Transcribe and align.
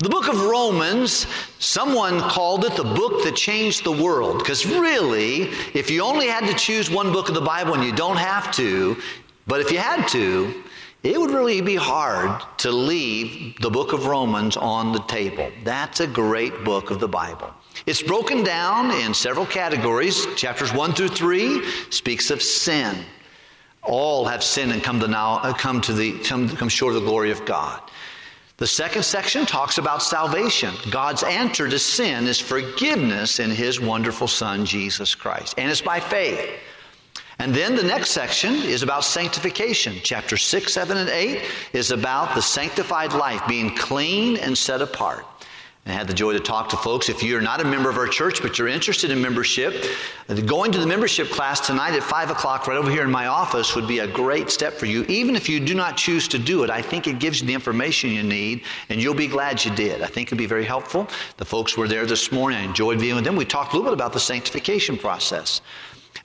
The 0.00 0.08
book 0.08 0.28
of 0.28 0.40
Romans, 0.46 1.26
someone 1.58 2.20
called 2.20 2.64
it 2.64 2.74
the 2.74 2.84
book 2.84 3.22
that 3.24 3.36
changed 3.36 3.84
the 3.84 3.92
world. 3.92 4.38
Because 4.38 4.64
really, 4.64 5.50
if 5.74 5.90
you 5.90 6.02
only 6.02 6.26
had 6.26 6.46
to 6.46 6.54
choose 6.54 6.90
one 6.90 7.12
book 7.12 7.28
of 7.28 7.34
the 7.34 7.42
Bible, 7.42 7.74
and 7.74 7.84
you 7.84 7.92
don't 7.92 8.16
have 8.16 8.50
to, 8.52 8.96
but 9.46 9.60
if 9.60 9.70
you 9.70 9.76
had 9.76 10.08
to, 10.08 10.64
it 11.02 11.20
would 11.20 11.30
really 11.30 11.60
be 11.60 11.76
hard 11.76 12.42
to 12.58 12.72
leave 12.72 13.60
the 13.60 13.68
book 13.68 13.92
of 13.92 14.06
Romans 14.06 14.56
on 14.56 14.92
the 14.92 15.00
table. 15.00 15.52
That's 15.64 16.00
a 16.00 16.06
great 16.06 16.64
book 16.64 16.90
of 16.90 16.98
the 16.98 17.08
Bible. 17.08 17.52
It's 17.84 18.02
broken 18.02 18.42
down 18.42 18.90
in 18.90 19.12
several 19.12 19.44
categories. 19.44 20.26
Chapters 20.34 20.72
1 20.72 20.94
through 20.94 21.08
3 21.08 21.62
speaks 21.90 22.30
of 22.30 22.40
sin. 22.40 23.04
All 23.82 24.24
have 24.24 24.42
sinned 24.42 24.72
and 24.72 24.82
come 24.82 24.98
to 25.00 25.08
now 25.08 25.40
uh, 25.42 25.52
come 25.52 25.82
to 25.82 25.92
the 25.92 26.18
come, 26.20 26.48
come 26.48 26.70
short 26.70 26.94
of 26.94 27.02
the 27.02 27.06
glory 27.06 27.30
of 27.30 27.44
God. 27.44 27.82
The 28.60 28.66
second 28.66 29.04
section 29.04 29.46
talks 29.46 29.78
about 29.78 30.02
salvation. 30.02 30.74
God's 30.90 31.22
answer 31.22 31.66
to 31.66 31.78
sin 31.78 32.26
is 32.26 32.38
forgiveness 32.38 33.40
in 33.40 33.50
His 33.50 33.80
wonderful 33.80 34.28
Son, 34.28 34.66
Jesus 34.66 35.14
Christ. 35.14 35.54
And 35.56 35.70
it's 35.70 35.80
by 35.80 35.98
faith. 35.98 36.46
And 37.38 37.54
then 37.54 37.74
the 37.74 37.82
next 37.82 38.10
section 38.10 38.52
is 38.52 38.82
about 38.82 39.02
sanctification. 39.04 39.96
Chapter 40.02 40.36
6, 40.36 40.74
7, 40.74 40.98
and 40.98 41.08
8 41.08 41.42
is 41.72 41.90
about 41.90 42.34
the 42.34 42.42
sanctified 42.42 43.14
life, 43.14 43.40
being 43.48 43.74
clean 43.74 44.36
and 44.36 44.56
set 44.58 44.82
apart. 44.82 45.24
I 45.86 45.92
had 45.92 46.06
the 46.06 46.14
joy 46.14 46.34
to 46.34 46.40
talk 46.40 46.68
to 46.68 46.76
folks. 46.76 47.08
If 47.08 47.22
you're 47.22 47.40
not 47.40 47.62
a 47.62 47.64
member 47.64 47.88
of 47.88 47.96
our 47.96 48.06
church, 48.06 48.42
but 48.42 48.58
you're 48.58 48.68
interested 48.68 49.10
in 49.10 49.20
membership, 49.20 49.86
uh, 50.28 50.34
going 50.34 50.72
to 50.72 50.78
the 50.78 50.86
membership 50.86 51.30
class 51.30 51.58
tonight 51.58 51.94
at 51.94 52.02
5 52.02 52.30
o'clock 52.30 52.66
right 52.66 52.76
over 52.76 52.90
here 52.90 53.02
in 53.02 53.10
my 53.10 53.28
office 53.28 53.74
would 53.74 53.88
be 53.88 54.00
a 54.00 54.06
great 54.06 54.50
step 54.50 54.74
for 54.74 54.84
you. 54.84 55.04
Even 55.04 55.34
if 55.34 55.48
you 55.48 55.58
do 55.58 55.74
not 55.74 55.96
choose 55.96 56.28
to 56.28 56.38
do 56.38 56.64
it, 56.64 56.70
I 56.70 56.82
think 56.82 57.06
it 57.06 57.18
gives 57.18 57.40
you 57.40 57.46
the 57.46 57.54
information 57.54 58.10
you 58.10 58.22
need, 58.22 58.62
and 58.90 59.00
you'll 59.00 59.14
be 59.14 59.26
glad 59.26 59.64
you 59.64 59.74
did. 59.74 60.02
I 60.02 60.06
think 60.06 60.28
it'd 60.28 60.38
be 60.38 60.46
very 60.46 60.66
helpful. 60.66 61.08
The 61.38 61.46
folks 61.46 61.78
were 61.78 61.88
there 61.88 62.04
this 62.04 62.30
morning. 62.30 62.58
I 62.58 62.64
enjoyed 62.64 63.00
being 63.00 63.14
with 63.14 63.24
them. 63.24 63.34
We 63.34 63.46
talked 63.46 63.72
a 63.72 63.76
little 63.76 63.90
bit 63.90 63.94
about 63.94 64.12
the 64.12 64.20
sanctification 64.20 64.98
process. 64.98 65.62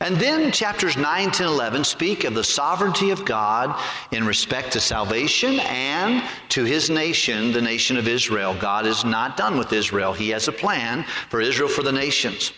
And 0.01 0.17
then 0.17 0.51
chapters 0.51 0.97
9, 0.97 1.31
10, 1.31 1.47
11 1.47 1.83
speak 1.83 2.25
of 2.25 2.33
the 2.33 2.43
sovereignty 2.43 3.11
of 3.11 3.23
God 3.23 3.79
in 4.11 4.25
respect 4.25 4.73
to 4.73 4.79
salvation 4.79 5.59
and 5.61 6.23
to 6.49 6.65
his 6.65 6.89
nation, 6.89 7.53
the 7.53 7.61
nation 7.61 7.95
of 7.95 8.07
Israel. 8.07 8.55
God 8.59 8.85
is 8.85 9.05
not 9.05 9.37
done 9.37 9.57
with 9.57 9.71
Israel. 9.71 10.11
He 10.11 10.29
has 10.29 10.47
a 10.47 10.51
plan 10.51 11.03
for 11.29 11.39
Israel 11.39 11.69
for 11.69 11.83
the 11.83 11.91
nations. 11.91 12.51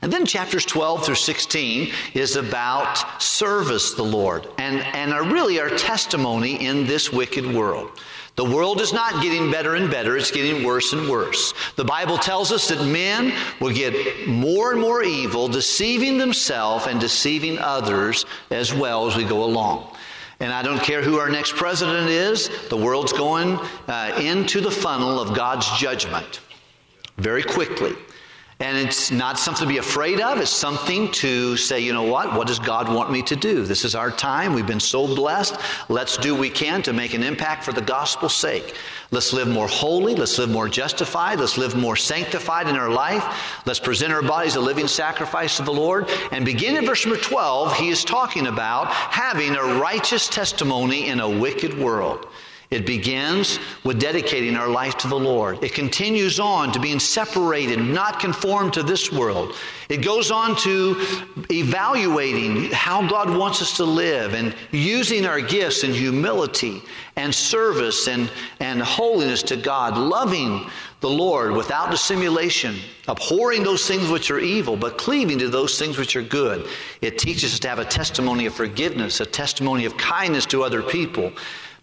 And 0.00 0.12
then 0.12 0.24
chapters 0.26 0.64
12 0.64 1.04
through 1.04 1.14
16 1.16 1.92
is 2.14 2.36
about 2.36 3.22
service 3.22 3.94
the 3.94 4.04
Lord 4.04 4.46
and, 4.58 4.80
and 4.94 5.12
are 5.12 5.24
really 5.24 5.60
our 5.60 5.70
testimony 5.70 6.64
in 6.64 6.86
this 6.86 7.12
wicked 7.12 7.44
world. 7.46 7.90
The 8.38 8.44
world 8.44 8.80
is 8.80 8.92
not 8.92 9.20
getting 9.20 9.50
better 9.50 9.74
and 9.74 9.90
better, 9.90 10.16
it's 10.16 10.30
getting 10.30 10.64
worse 10.64 10.92
and 10.92 11.08
worse. 11.08 11.54
The 11.74 11.84
Bible 11.84 12.16
tells 12.16 12.52
us 12.52 12.68
that 12.68 12.86
men 12.86 13.32
will 13.60 13.72
get 13.72 14.28
more 14.28 14.70
and 14.70 14.80
more 14.80 15.02
evil, 15.02 15.48
deceiving 15.48 16.18
themselves 16.18 16.86
and 16.86 17.00
deceiving 17.00 17.58
others 17.58 18.26
as 18.50 18.72
well 18.72 19.08
as 19.08 19.16
we 19.16 19.24
go 19.24 19.42
along. 19.42 19.92
And 20.38 20.52
I 20.52 20.62
don't 20.62 20.78
care 20.78 21.02
who 21.02 21.18
our 21.18 21.28
next 21.28 21.56
president 21.56 22.10
is, 22.10 22.48
the 22.68 22.76
world's 22.76 23.12
going 23.12 23.58
uh, 23.88 24.16
into 24.22 24.60
the 24.60 24.70
funnel 24.70 25.18
of 25.18 25.34
God's 25.34 25.68
judgment 25.76 26.38
very 27.16 27.42
quickly. 27.42 27.96
And 28.60 28.76
it's 28.76 29.12
not 29.12 29.38
something 29.38 29.68
to 29.68 29.72
be 29.72 29.78
afraid 29.78 30.20
of. 30.20 30.38
It's 30.40 30.50
something 30.50 31.12
to 31.12 31.56
say, 31.56 31.78
you 31.78 31.92
know 31.92 32.02
what? 32.02 32.34
What 32.34 32.48
does 32.48 32.58
God 32.58 32.92
want 32.92 33.12
me 33.12 33.22
to 33.22 33.36
do? 33.36 33.62
This 33.62 33.84
is 33.84 33.94
our 33.94 34.10
time. 34.10 34.52
We've 34.52 34.66
been 34.66 34.80
so 34.80 35.06
blessed. 35.06 35.56
Let's 35.88 36.16
do 36.16 36.32
what 36.32 36.40
we 36.40 36.50
can 36.50 36.82
to 36.82 36.92
make 36.92 37.14
an 37.14 37.22
impact 37.22 37.64
for 37.64 37.72
the 37.72 37.80
gospel's 37.80 38.34
sake. 38.34 38.74
Let's 39.12 39.32
live 39.32 39.46
more 39.46 39.68
holy. 39.68 40.16
Let's 40.16 40.36
live 40.40 40.50
more 40.50 40.68
justified. 40.68 41.38
Let's 41.38 41.56
live 41.56 41.76
more 41.76 41.94
sanctified 41.94 42.66
in 42.66 42.74
our 42.74 42.90
life. 42.90 43.24
Let's 43.64 43.78
present 43.78 44.12
our 44.12 44.22
bodies 44.22 44.56
a 44.56 44.60
living 44.60 44.88
sacrifice 44.88 45.56
to 45.58 45.62
the 45.62 45.72
Lord. 45.72 46.10
And 46.32 46.44
begin 46.44 46.76
in 46.76 46.84
verse 46.84 47.06
number 47.06 47.20
12, 47.20 47.76
he 47.76 47.90
is 47.90 48.04
talking 48.04 48.48
about 48.48 48.88
having 48.88 49.54
a 49.54 49.80
righteous 49.80 50.26
testimony 50.26 51.06
in 51.06 51.20
a 51.20 51.30
wicked 51.30 51.78
world. 51.78 52.26
It 52.70 52.84
begins 52.84 53.58
with 53.82 53.98
dedicating 53.98 54.54
our 54.54 54.68
life 54.68 54.98
to 54.98 55.08
the 55.08 55.18
Lord. 55.18 55.64
It 55.64 55.72
continues 55.72 56.38
on 56.38 56.70
to 56.72 56.78
being 56.78 57.00
separated, 57.00 57.78
not 57.78 58.20
conformed 58.20 58.74
to 58.74 58.82
this 58.82 59.10
world. 59.10 59.54
It 59.88 60.04
goes 60.04 60.30
on 60.30 60.54
to 60.56 60.96
evaluating 61.50 62.70
how 62.72 63.08
God 63.08 63.34
wants 63.34 63.62
us 63.62 63.74
to 63.78 63.84
live 63.84 64.34
and 64.34 64.54
using 64.70 65.24
our 65.24 65.40
gifts 65.40 65.82
in 65.82 65.94
humility 65.94 66.82
and 67.16 67.34
service 67.34 68.06
and, 68.06 68.30
and 68.60 68.82
holiness 68.82 69.42
to 69.44 69.56
God, 69.56 69.96
loving 69.96 70.68
the 71.00 71.08
Lord 71.08 71.52
without 71.52 71.90
dissimulation, 71.90 72.76
abhorring 73.06 73.62
those 73.62 73.86
things 73.88 74.10
which 74.10 74.30
are 74.30 74.40
evil, 74.40 74.76
but 74.76 74.98
cleaving 74.98 75.38
to 75.38 75.48
those 75.48 75.78
things 75.78 75.96
which 75.96 76.16
are 76.16 76.22
good. 76.22 76.68
It 77.00 77.18
teaches 77.18 77.54
us 77.54 77.60
to 77.60 77.68
have 77.68 77.78
a 77.78 77.84
testimony 77.86 78.44
of 78.44 78.52
forgiveness, 78.52 79.20
a 79.20 79.26
testimony 79.26 79.86
of 79.86 79.96
kindness 79.96 80.44
to 80.46 80.64
other 80.64 80.82
people 80.82 81.32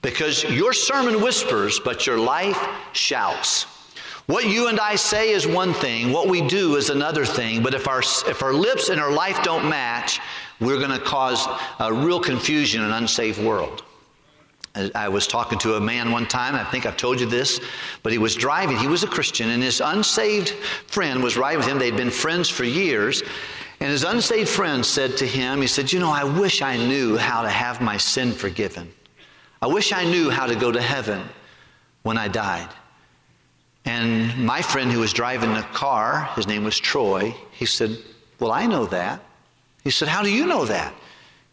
because 0.05 0.43
your 0.43 0.71
sermon 0.71 1.19
whispers, 1.19 1.79
but 1.79 2.05
your 2.05 2.19
life 2.19 2.63
shouts. 2.93 3.63
What 4.27 4.47
you 4.47 4.67
and 4.67 4.79
I 4.79 4.97
say 4.97 5.31
is 5.31 5.47
one 5.47 5.73
thing, 5.73 6.11
what 6.11 6.27
we 6.27 6.47
do 6.47 6.75
is 6.75 6.91
another 6.91 7.25
thing, 7.25 7.63
but 7.63 7.73
if 7.73 7.87
our, 7.87 8.01
if 8.01 8.43
our 8.43 8.53
lips 8.53 8.89
and 8.89 9.01
our 9.01 9.11
life 9.11 9.41
don't 9.41 9.67
match, 9.67 10.19
we're 10.61 10.77
going 10.77 10.91
to 10.91 10.99
cause 10.99 11.47
a 11.79 11.91
real 11.91 12.19
confusion 12.19 12.81
in 12.81 12.87
an 12.87 12.93
unsafe 12.93 13.39
world. 13.39 13.83
I 14.93 15.09
was 15.09 15.25
talking 15.25 15.57
to 15.59 15.73
a 15.75 15.81
man 15.81 16.11
one 16.11 16.27
time, 16.27 16.53
I 16.53 16.65
think 16.65 16.85
I've 16.85 16.97
told 16.97 17.19
you 17.19 17.25
this, 17.25 17.59
but 18.03 18.11
he 18.11 18.19
was 18.19 18.35
driving. 18.35 18.77
He 18.77 18.87
was 18.87 19.01
a 19.01 19.07
Christian, 19.07 19.49
and 19.49 19.63
his 19.63 19.81
unsaved 19.81 20.49
friend 20.85 21.23
was 21.23 21.35
riding 21.35 21.59
with 21.59 21.67
him. 21.67 21.79
They'd 21.79 21.97
been 21.97 22.11
friends 22.11 22.47
for 22.47 22.63
years. 22.63 23.23
And 23.79 23.89
his 23.89 24.03
unsaved 24.03 24.49
friend 24.49 24.85
said 24.85 25.17
to 25.17 25.25
him, 25.25 25.61
He 25.61 25.67
said, 25.67 25.91
You 25.91 25.99
know, 25.99 26.11
I 26.11 26.25
wish 26.25 26.61
I 26.61 26.77
knew 26.77 27.17
how 27.17 27.41
to 27.41 27.49
have 27.49 27.81
my 27.81 27.97
sin 27.97 28.31
forgiven. 28.31 28.91
I 29.65 29.67
wish 29.67 29.91
I 29.91 30.05
knew 30.05 30.29
how 30.29 30.45
to 30.45 30.53
go 30.53 30.71
to 30.71 30.79
heaven 30.79 31.27
when 32.03 32.19
I 32.19 32.27
died. 32.27 32.69
And 33.83 34.45
my 34.45 34.61
friend 34.61 34.91
who 34.91 34.99
was 34.99 35.11
driving 35.11 35.55
the 35.55 35.63
car, 35.73 36.29
his 36.35 36.45
name 36.45 36.63
was 36.63 36.77
Troy, 36.77 37.33
he 37.51 37.65
said, 37.65 37.97
Well, 38.39 38.51
I 38.51 38.67
know 38.67 38.85
that. 38.85 39.23
He 39.83 39.89
said, 39.89 40.07
How 40.07 40.21
do 40.21 40.31
you 40.31 40.45
know 40.45 40.65
that? 40.65 40.93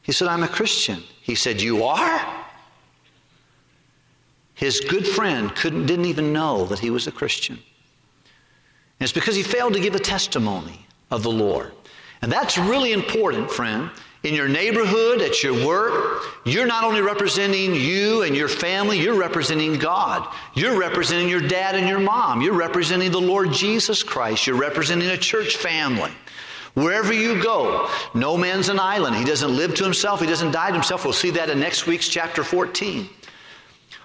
He 0.02 0.12
said, 0.12 0.28
I'm 0.28 0.42
a 0.42 0.48
Christian. 0.48 1.02
He 1.22 1.34
said, 1.34 1.62
You 1.62 1.84
are? 1.84 2.44
His 4.56 4.80
good 4.80 5.06
friend 5.08 5.54
couldn't, 5.56 5.86
didn't 5.86 6.04
even 6.04 6.34
know 6.34 6.66
that 6.66 6.80
he 6.80 6.90
was 6.90 7.06
a 7.06 7.12
Christian. 7.12 7.56
And 7.56 9.04
it's 9.06 9.12
because 9.14 9.36
he 9.36 9.42
failed 9.42 9.72
to 9.72 9.80
give 9.80 9.94
a 9.94 9.98
testimony 9.98 10.84
of 11.10 11.22
the 11.22 11.32
Lord. 11.32 11.72
And 12.20 12.30
that's 12.30 12.58
really 12.58 12.92
important, 12.92 13.50
friend 13.50 13.90
in 14.24 14.34
your 14.34 14.48
neighborhood, 14.48 15.20
at 15.20 15.42
your 15.42 15.66
work, 15.66 16.22
you're 16.44 16.66
not 16.66 16.84
only 16.84 17.00
representing 17.00 17.74
you 17.74 18.22
and 18.22 18.36
your 18.36 18.48
family, 18.48 19.00
you're 19.00 19.18
representing 19.18 19.78
God. 19.78 20.32
You're 20.54 20.78
representing 20.78 21.28
your 21.28 21.40
dad 21.40 21.74
and 21.74 21.88
your 21.88 21.98
mom. 21.98 22.40
You're 22.40 22.54
representing 22.54 23.10
the 23.10 23.20
Lord 23.20 23.52
Jesus 23.52 24.02
Christ. 24.02 24.46
You're 24.46 24.56
representing 24.56 25.08
a 25.08 25.16
church 25.16 25.56
family. 25.56 26.12
Wherever 26.74 27.12
you 27.12 27.42
go, 27.42 27.90
no 28.14 28.36
man's 28.36 28.68
an 28.68 28.78
island. 28.78 29.16
He 29.16 29.24
doesn't 29.24 29.54
live 29.54 29.74
to 29.74 29.84
himself, 29.84 30.20
he 30.20 30.26
doesn't 30.26 30.52
die 30.52 30.68
to 30.68 30.74
himself. 30.74 31.04
We'll 31.04 31.12
see 31.12 31.30
that 31.30 31.50
in 31.50 31.60
next 31.60 31.86
week's 31.86 32.08
chapter 32.08 32.44
14. 32.44 33.08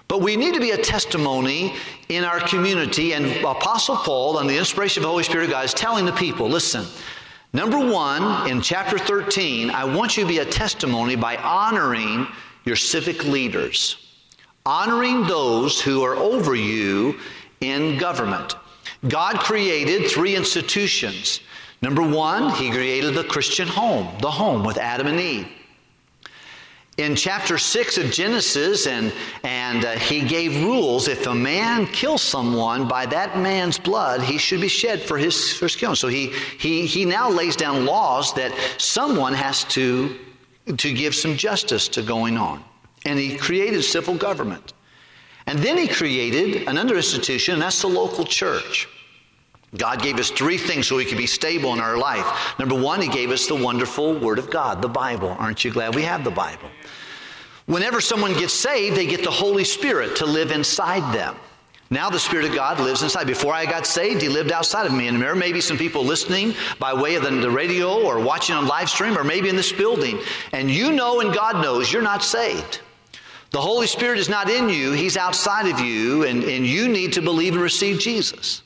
But 0.08 0.22
we 0.22 0.36
need 0.36 0.54
to 0.54 0.60
be 0.60 0.70
a 0.70 0.76
testimony 0.76 1.74
in 2.08 2.24
our 2.24 2.40
community, 2.40 3.12
and 3.12 3.26
Apostle 3.44 3.96
Paul, 3.96 4.38
on 4.38 4.46
the 4.46 4.56
inspiration 4.56 5.00
of 5.00 5.04
the 5.04 5.10
Holy 5.10 5.22
Spirit 5.22 5.44
of 5.44 5.50
God, 5.50 5.66
is 5.66 5.74
telling 5.74 6.06
the 6.06 6.12
people 6.12 6.48
listen, 6.48 6.86
Number 7.52 7.78
one, 7.78 8.50
in 8.50 8.60
chapter 8.60 8.98
13, 8.98 9.70
I 9.70 9.84
want 9.84 10.16
you 10.16 10.24
to 10.24 10.28
be 10.28 10.38
a 10.38 10.44
testimony 10.44 11.16
by 11.16 11.36
honoring 11.36 12.26
your 12.64 12.76
civic 12.76 13.24
leaders, 13.24 13.96
honoring 14.66 15.26
those 15.26 15.80
who 15.80 16.02
are 16.02 16.16
over 16.16 16.54
you 16.54 17.18
in 17.60 17.96
government. 17.98 18.56
God 19.08 19.38
created 19.38 20.10
three 20.10 20.36
institutions. 20.36 21.40
Number 21.80 22.02
one, 22.02 22.50
He 22.54 22.70
created 22.70 23.14
the 23.14 23.24
Christian 23.24 23.68
home, 23.68 24.08
the 24.20 24.30
home 24.30 24.62
with 24.62 24.76
Adam 24.76 25.06
and 25.06 25.20
Eve 25.20 25.48
in 26.98 27.14
chapter 27.14 27.58
6 27.58 27.98
of 27.98 28.10
Genesis, 28.10 28.88
and, 28.88 29.12
and 29.44 29.84
uh, 29.84 29.92
he 29.92 30.20
gave 30.20 30.62
rules. 30.64 31.06
If 31.06 31.26
a 31.28 31.34
man 31.34 31.86
kills 31.86 32.22
someone, 32.22 32.88
by 32.88 33.06
that 33.06 33.38
man's 33.38 33.78
blood, 33.78 34.20
he 34.20 34.36
should 34.36 34.60
be 34.60 34.68
shed 34.68 35.00
for 35.00 35.16
his, 35.16 35.52
for 35.52 35.66
his 35.66 35.76
killing. 35.76 35.94
So 35.94 36.08
he, 36.08 36.32
he, 36.58 36.86
he 36.86 37.04
now 37.04 37.30
lays 37.30 37.54
down 37.54 37.86
laws 37.86 38.34
that 38.34 38.52
someone 38.78 39.32
has 39.32 39.62
to, 39.64 40.18
to 40.76 40.92
give 40.92 41.14
some 41.14 41.36
justice 41.36 41.86
to 41.88 42.02
going 42.02 42.36
on. 42.36 42.64
And 43.06 43.16
he 43.16 43.36
created 43.36 43.82
civil 43.84 44.16
government. 44.16 44.74
And 45.46 45.60
then 45.60 45.78
he 45.78 45.86
created 45.86 46.68
another 46.68 46.96
institution, 46.96 47.54
and 47.54 47.62
that's 47.62 47.80
the 47.80 47.88
local 47.88 48.24
church. 48.24 48.88
God 49.76 50.00
gave 50.02 50.18
us 50.18 50.30
three 50.30 50.56
things 50.56 50.86
so 50.86 50.96
we 50.96 51.04
could 51.04 51.18
be 51.18 51.26
stable 51.26 51.74
in 51.74 51.80
our 51.80 51.98
life. 51.98 52.58
Number 52.58 52.74
one, 52.74 53.02
He 53.02 53.08
gave 53.08 53.30
us 53.30 53.46
the 53.46 53.54
wonderful 53.54 54.18
Word 54.18 54.38
of 54.38 54.50
God, 54.50 54.80
the 54.80 54.88
Bible. 54.88 55.36
Aren't 55.38 55.62
you 55.62 55.70
glad 55.70 55.94
we 55.94 56.02
have 56.02 56.24
the 56.24 56.30
Bible? 56.30 56.70
Whenever 57.68 58.00
someone 58.00 58.32
gets 58.32 58.54
saved, 58.54 58.96
they 58.96 59.04
get 59.04 59.22
the 59.22 59.30
Holy 59.30 59.62
Spirit 59.62 60.16
to 60.16 60.24
live 60.24 60.52
inside 60.52 61.14
them. 61.14 61.36
Now 61.90 62.08
the 62.08 62.18
Spirit 62.18 62.46
of 62.46 62.54
God 62.54 62.80
lives 62.80 63.02
inside. 63.02 63.26
Before 63.26 63.52
I 63.52 63.66
got 63.66 63.86
saved, 63.86 64.22
He 64.22 64.30
lived 64.30 64.52
outside 64.52 64.86
of 64.86 64.92
me. 64.94 65.06
And 65.06 65.20
there 65.20 65.34
may 65.34 65.52
be 65.52 65.60
some 65.60 65.76
people 65.76 66.02
listening 66.02 66.54
by 66.78 66.94
way 66.94 67.14
of 67.14 67.24
the 67.24 67.50
radio 67.50 68.02
or 68.02 68.20
watching 68.20 68.54
on 68.54 68.66
live 68.66 68.88
stream 68.88 69.18
or 69.18 69.22
maybe 69.22 69.50
in 69.50 69.56
this 69.56 69.70
building. 69.70 70.18
And 70.52 70.70
you 70.70 70.92
know 70.92 71.20
and 71.20 71.32
God 71.32 71.62
knows 71.62 71.92
you're 71.92 72.00
not 72.00 72.24
saved. 72.24 72.80
The 73.50 73.60
Holy 73.60 73.86
Spirit 73.86 74.18
is 74.18 74.30
not 74.30 74.48
in 74.48 74.70
you, 74.70 74.92
He's 74.92 75.18
outside 75.18 75.66
of 75.70 75.78
you, 75.78 76.24
and, 76.24 76.42
and 76.44 76.66
you 76.66 76.88
need 76.88 77.12
to 77.14 77.22
believe 77.22 77.52
and 77.52 77.62
receive 77.62 77.98
Jesus. 77.98 78.62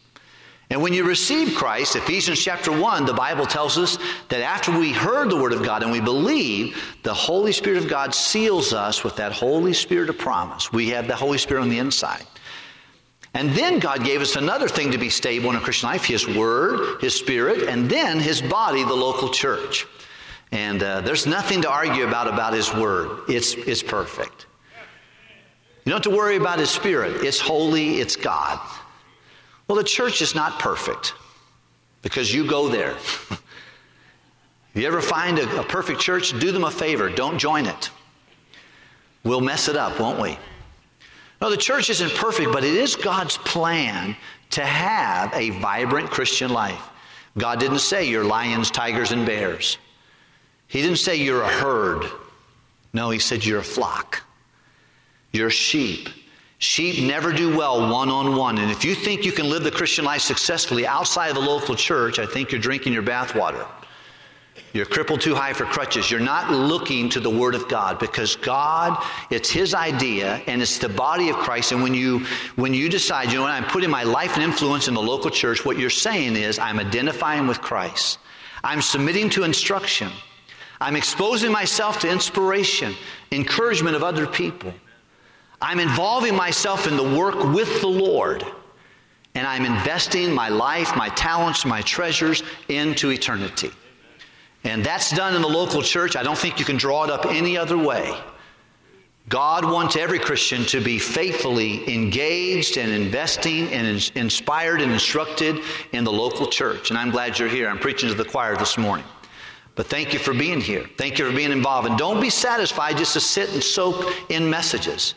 And 0.73 0.81
when 0.81 0.95
you 0.95 1.05
receive 1.05 1.55
Christ, 1.55 1.97
Ephesians 1.97 2.43
chapter 2.43 2.73
1, 2.73 3.05
the 3.05 3.13
Bible 3.13 3.45
tells 3.45 3.77
us 3.77 3.99
that 4.31 4.41
after 4.41 4.77
we 4.77 4.91
heard 4.91 5.29
the 5.29 5.37
Word 5.37 5.53
of 5.53 5.63
God 5.63 5.83
and 5.83 5.93
we 5.93 6.01
believe, 6.01 6.83
the 7.03 7.13
Holy 7.13 7.53
Spirit 7.53 7.77
of 7.77 7.91
God 7.91 8.15
seals 8.15 8.73
us 8.73 9.05
with 9.05 9.15
that 9.17 9.33
Holy 9.33 9.75
Spirit 9.75 10.09
of 10.09 10.17
promise. 10.17 10.73
We 10.73 10.89
have 10.89 11.07
the 11.07 11.15
Holy 11.15 11.37
Spirit 11.37 11.61
on 11.61 11.69
the 11.69 11.79
inside. 11.79 12.25
And 13.35 13.51
then 13.51 13.81
God 13.81 14.03
gave 14.03 14.23
us 14.23 14.37
another 14.37 14.67
thing 14.67 14.91
to 14.93 14.97
be 14.97 15.11
stable 15.11 15.51
in 15.51 15.57
a 15.57 15.61
Christian 15.61 15.91
life 15.91 16.07
His 16.07 16.27
Word, 16.27 17.03
His 17.03 17.15
Spirit, 17.15 17.69
and 17.69 17.91
then 17.91 18.19
His 18.19 18.41
body, 18.41 18.83
the 18.83 18.95
local 18.95 19.29
church. 19.29 19.87
And 20.53 20.83
uh, 20.83 21.03
there's 21.03 21.27
nothing 21.27 21.61
to 21.63 21.71
argue 21.71 22.09
about 22.09 22.29
about 22.29 22.55
His 22.55 22.73
Word, 22.73 23.21
it's, 23.29 23.53
it's 23.53 23.83
perfect. 23.83 24.47
You 25.85 25.91
don't 25.91 26.03
have 26.03 26.11
to 26.11 26.17
worry 26.17 26.37
about 26.37 26.61
His 26.61 26.71
Spirit, 26.71 27.23
it's 27.23 27.41
holy, 27.41 28.01
it's 28.01 28.17
God. 28.17 28.59
Well, 29.73 29.81
the 29.81 29.89
church 29.89 30.21
is 30.21 30.35
not 30.35 30.59
perfect 30.59 31.15
because 32.03 32.35
you 32.35 32.47
go 32.47 32.69
there. 32.69 32.91
if 32.91 33.43
you 34.75 34.87
ever 34.87 35.01
find 35.01 35.39
a, 35.39 35.61
a 35.61 35.65
perfect 35.65 35.99
church, 35.99 36.39
do 36.39 36.53
them 36.53 36.65
a 36.65 36.71
favor. 36.71 37.09
Don't 37.09 37.39
join 37.39 37.65
it. 37.65 37.89
We'll 39.25 39.41
mess 39.41 39.69
it 39.69 39.77
up, 39.77 39.99
won't 39.99 40.21
we? 40.21 40.37
No, 41.41 41.49
the 41.49 41.57
church 41.57 41.89
isn't 41.89 42.13
perfect, 42.17 42.53
but 42.53 42.65
it 42.65 42.75
is 42.75 42.97
God's 42.97 43.39
plan 43.39 44.15
to 44.51 44.63
have 44.63 45.33
a 45.33 45.49
vibrant 45.49 46.11
Christian 46.11 46.51
life. 46.51 46.91
God 47.39 47.59
didn't 47.59 47.79
say 47.79 48.05
you're 48.05 48.25
lions, 48.25 48.71
tigers, 48.71 49.11
and 49.11 49.25
bears. 49.25 49.79
He 50.69 50.83
didn't 50.83 50.99
say 50.99 51.17
you're 51.17 51.45
a 51.45 51.49
herd. 51.49 52.05
No, 52.93 53.09
He 53.09 53.19
said 53.21 53.43
you're 53.43 53.61
a 53.61 53.65
flock. 53.65 54.23
You're 55.33 55.49
sheep. 55.49 56.11
Sheep 56.63 57.03
never 57.03 57.33
do 57.33 57.57
well 57.57 57.91
one 57.91 58.09
on 58.09 58.37
one. 58.37 58.57
And 58.59 58.71
if 58.71 58.85
you 58.85 58.95
think 58.95 59.25
you 59.25 59.33
can 59.33 59.51
live 59.51 59.65
the 59.65 59.71
Christian 59.73 60.05
life 60.05 60.21
successfully 60.23 60.87
outside 60.87 61.27
of 61.27 61.35
the 61.35 61.41
local 61.41 61.75
church, 61.75 62.21
I 62.21 62.25
think 62.25 62.53
you're 62.53 62.61
drinking 62.61 62.93
your 62.93 63.03
bathwater. 63.03 63.67
You're 64.73 64.87
crippled 64.87 65.21
too 65.21 65.35
high 65.35 65.55
for 65.55 65.65
crutches. 65.65 66.09
You're 66.09 66.21
not 66.21 66.53
looking 66.53 67.09
to 67.09 67.19
the 67.19 67.29
Word 67.29 67.57
of 67.57 67.69
God 67.69 67.99
because 67.99 68.37
God, 68.37 69.05
it's 69.29 69.51
His 69.51 69.75
idea 69.75 70.41
and 70.47 70.63
it's 70.63 70.79
the 70.79 70.89
body 70.89 71.31
of 71.31 71.37
Christ. 71.37 71.73
And 71.73 71.83
when 71.83 71.95
you, 71.95 72.21
when 72.55 72.73
you 72.73 72.89
decide, 72.89 73.33
you 73.33 73.39
know 73.39 73.45
I'm 73.45 73.65
putting 73.65 73.91
my 73.91 74.05
life 74.05 74.37
and 74.37 74.45
influence 74.45 74.87
in 74.87 74.95
the 74.95 75.03
local 75.03 75.33
church, 75.33 75.65
what 75.65 75.81
you're 75.81 75.91
saying 75.91 76.37
is, 76.37 76.61
I'm 76.61 76.79
identifying 76.79 77.49
with 77.49 77.61
Christ. 77.61 78.21
I'm 78.63 78.83
submitting 78.83 79.31
to 79.31 79.43
instruction. 79.43 80.13
I'm 80.81 80.95
exposing 80.95 81.51
myself 81.51 81.99
to 82.03 82.09
inspiration, 82.09 82.95
encouragement 83.33 83.97
of 83.97 84.05
other 84.05 84.29
people. 84.29 84.73
I'm 85.63 85.79
involving 85.79 86.35
myself 86.35 86.89
in 86.89 86.97
the 86.97 87.17
work 87.17 87.37
with 87.55 87.81
the 87.81 87.87
Lord, 87.87 88.45
and 89.37 89.47
I'm 89.47 89.65
investing 89.65 90.33
my 90.33 90.49
life, 90.49 90.97
my 90.97 91.09
talents, 91.11 91.65
my 91.65 91.83
treasures 91.83 92.43
into 92.69 93.11
eternity. 93.11 93.71
And 94.65 94.85
that's 94.85 95.11
done 95.13 95.37
in 95.37 95.41
the 95.43 95.49
local 95.49 95.81
church. 95.81 96.17
I 96.17 96.25
don't 96.25 96.37
think 96.37 96.59
you 96.59 96.65
can 96.65 96.77
draw 96.77 97.05
it 97.05 97.11
up 97.11 97.27
any 97.27 97.57
other 97.57 97.79
way. 97.79 98.13
God 99.29 99.65
wants 99.65 99.95
every 99.95 100.19
Christian 100.19 100.65
to 100.67 100.81
be 100.81 100.99
faithfully 100.99 101.93
engaged 101.93 102.77
and 102.77 102.91
investing 102.91 103.69
and 103.69 104.11
inspired 104.17 104.83
and 104.83 104.91
instructed 104.91 105.61
in 105.93 106.03
the 106.03 106.13
local 106.13 106.49
church. 106.49 106.91
And 106.91 106.99
I'm 106.99 107.11
glad 107.11 107.39
you're 107.39 107.49
here. 107.49 107.69
I'm 107.69 107.79
preaching 107.79 108.09
to 108.09 108.17
the 108.17 108.25
choir 108.25 108.57
this 108.57 108.77
morning. 108.77 109.07
But 109.77 109.87
thank 109.87 110.13
you 110.13 110.19
for 110.19 110.35
being 110.35 110.61
here. 110.61 110.87
Thank 110.99 111.19
you 111.19 111.31
for 111.31 111.35
being 111.35 111.53
involved. 111.53 111.89
And 111.89 111.97
don't 111.97 112.21
be 112.21 112.31
satisfied 112.31 112.97
just 112.97 113.13
to 113.13 113.21
sit 113.21 113.55
and 113.55 113.63
soak 113.63 114.13
in 114.29 114.51
messages. 114.51 115.15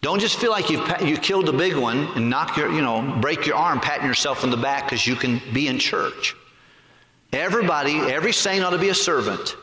Don't 0.00 0.18
just 0.18 0.38
feel 0.38 0.50
like 0.50 0.70
you've 0.70 1.02
you 1.02 1.16
killed 1.16 1.48
a 1.48 1.52
big 1.52 1.76
one 1.76 2.06
and 2.14 2.30
knock 2.30 2.56
your, 2.56 2.72
you 2.72 2.80
know, 2.80 3.18
break 3.20 3.46
your 3.46 3.56
arm 3.56 3.80
patting 3.80 4.06
yourself 4.06 4.44
in 4.44 4.50
the 4.50 4.56
back 4.56 4.84
because 4.84 5.06
you 5.06 5.14
can 5.14 5.40
be 5.52 5.68
in 5.68 5.78
church. 5.78 6.34
Everybody, 7.32 7.98
every 7.98 8.32
saint 8.32 8.64
ought 8.64 8.70
to 8.70 8.78
be 8.78 8.88
a 8.88 8.94
servant. 8.94 9.56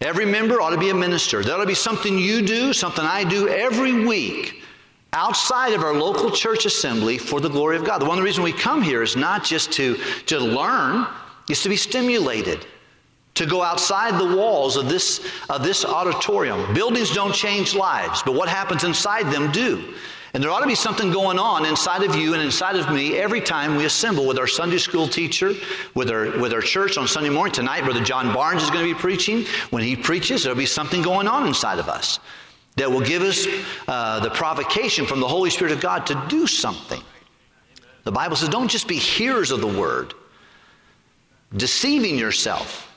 Every 0.00 0.24
member 0.24 0.60
ought 0.60 0.70
to 0.70 0.78
be 0.78 0.90
a 0.90 0.94
minister. 0.94 1.44
There 1.44 1.54
ought 1.54 1.60
to 1.60 1.66
be 1.66 1.74
something 1.74 2.18
you 2.18 2.44
do, 2.44 2.72
something 2.72 3.04
I 3.04 3.22
do 3.22 3.48
every 3.48 4.04
week 4.04 4.62
outside 5.12 5.72
of 5.72 5.82
our 5.82 5.94
local 5.94 6.30
church 6.30 6.66
assembly 6.66 7.18
for 7.18 7.40
the 7.40 7.48
glory 7.48 7.76
of 7.76 7.84
God. 7.84 8.00
The 8.00 8.06
one 8.06 8.20
reason 8.20 8.42
we 8.42 8.52
come 8.52 8.82
here 8.82 9.02
is 9.02 9.16
not 9.16 9.44
just 9.44 9.72
to, 9.72 9.96
to 10.26 10.38
learn, 10.38 11.06
it's 11.48 11.62
to 11.62 11.68
be 11.68 11.76
stimulated 11.76 12.66
to 13.34 13.46
go 13.46 13.62
outside 13.62 14.18
the 14.18 14.36
walls 14.36 14.76
of 14.76 14.88
this, 14.88 15.26
of 15.48 15.62
this 15.62 15.84
auditorium. 15.84 16.74
Buildings 16.74 17.14
don't 17.14 17.34
change 17.34 17.74
lives, 17.74 18.22
but 18.22 18.34
what 18.34 18.48
happens 18.48 18.84
inside 18.84 19.32
them 19.32 19.50
do. 19.52 19.94
And 20.32 20.42
there 20.42 20.50
ought 20.50 20.60
to 20.60 20.66
be 20.66 20.76
something 20.76 21.10
going 21.10 21.38
on 21.38 21.66
inside 21.66 22.04
of 22.04 22.14
you 22.14 22.34
and 22.34 22.42
inside 22.42 22.76
of 22.76 22.92
me 22.92 23.18
every 23.18 23.40
time 23.40 23.76
we 23.76 23.84
assemble 23.84 24.26
with 24.26 24.38
our 24.38 24.46
Sunday 24.46 24.78
school 24.78 25.08
teacher, 25.08 25.54
with 25.94 26.08
our, 26.08 26.38
with 26.38 26.52
our 26.52 26.60
church 26.60 26.96
on 26.96 27.08
Sunday 27.08 27.30
morning. 27.30 27.52
Tonight, 27.52 27.82
Brother 27.82 28.02
John 28.02 28.32
Barnes 28.32 28.62
is 28.62 28.70
going 28.70 28.86
to 28.86 28.94
be 28.94 28.98
preaching. 28.98 29.44
When 29.70 29.82
he 29.82 29.96
preaches, 29.96 30.44
there'll 30.44 30.56
be 30.56 30.66
something 30.66 31.02
going 31.02 31.26
on 31.26 31.48
inside 31.48 31.80
of 31.80 31.88
us 31.88 32.20
that 32.76 32.90
will 32.90 33.00
give 33.00 33.22
us 33.22 33.46
uh, 33.88 34.20
the 34.20 34.30
provocation 34.30 35.04
from 35.04 35.18
the 35.18 35.26
Holy 35.26 35.50
Spirit 35.50 35.72
of 35.72 35.80
God 35.80 36.06
to 36.06 36.24
do 36.28 36.46
something. 36.46 37.02
The 38.04 38.12
Bible 38.12 38.36
says, 38.36 38.48
don't 38.48 38.68
just 38.68 38.86
be 38.86 38.96
hearers 38.96 39.50
of 39.50 39.60
the 39.60 39.66
word, 39.66 40.14
deceiving 41.56 42.16
yourself 42.16 42.89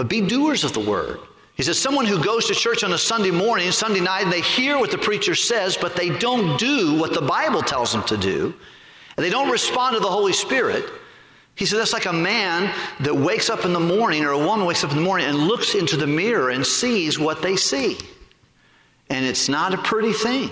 but 0.00 0.08
be 0.08 0.22
doers 0.22 0.64
of 0.64 0.72
the 0.72 0.80
word. 0.80 1.20
He 1.52 1.62
says, 1.62 1.78
someone 1.78 2.06
who 2.06 2.24
goes 2.24 2.46
to 2.46 2.54
church 2.54 2.82
on 2.84 2.94
a 2.94 2.96
Sunday 2.96 3.30
morning, 3.30 3.70
Sunday 3.70 4.00
night, 4.00 4.22
and 4.22 4.32
they 4.32 4.40
hear 4.40 4.78
what 4.78 4.90
the 4.90 4.96
preacher 4.96 5.34
says, 5.34 5.76
but 5.76 5.94
they 5.94 6.08
don't 6.08 6.58
do 6.58 6.98
what 6.98 7.12
the 7.12 7.20
Bible 7.20 7.60
tells 7.60 7.92
them 7.92 8.02
to 8.04 8.16
do, 8.16 8.54
and 9.18 9.26
they 9.26 9.28
don't 9.28 9.50
respond 9.50 9.92
to 9.92 10.00
the 10.00 10.08
Holy 10.08 10.32
Spirit. 10.32 10.86
He 11.54 11.66
said, 11.66 11.78
that's 11.78 11.92
like 11.92 12.06
a 12.06 12.14
man 12.14 12.74
that 13.00 13.14
wakes 13.14 13.50
up 13.50 13.66
in 13.66 13.74
the 13.74 13.78
morning, 13.78 14.24
or 14.24 14.30
a 14.30 14.38
woman 14.38 14.64
wakes 14.64 14.84
up 14.84 14.90
in 14.90 14.96
the 14.96 15.02
morning 15.02 15.26
and 15.26 15.36
looks 15.36 15.74
into 15.74 15.98
the 15.98 16.06
mirror 16.06 16.48
and 16.48 16.66
sees 16.66 17.18
what 17.18 17.42
they 17.42 17.56
see. 17.56 17.98
And 19.10 19.26
it's 19.26 19.50
not 19.50 19.74
a 19.74 19.78
pretty 19.82 20.14
thing. 20.14 20.50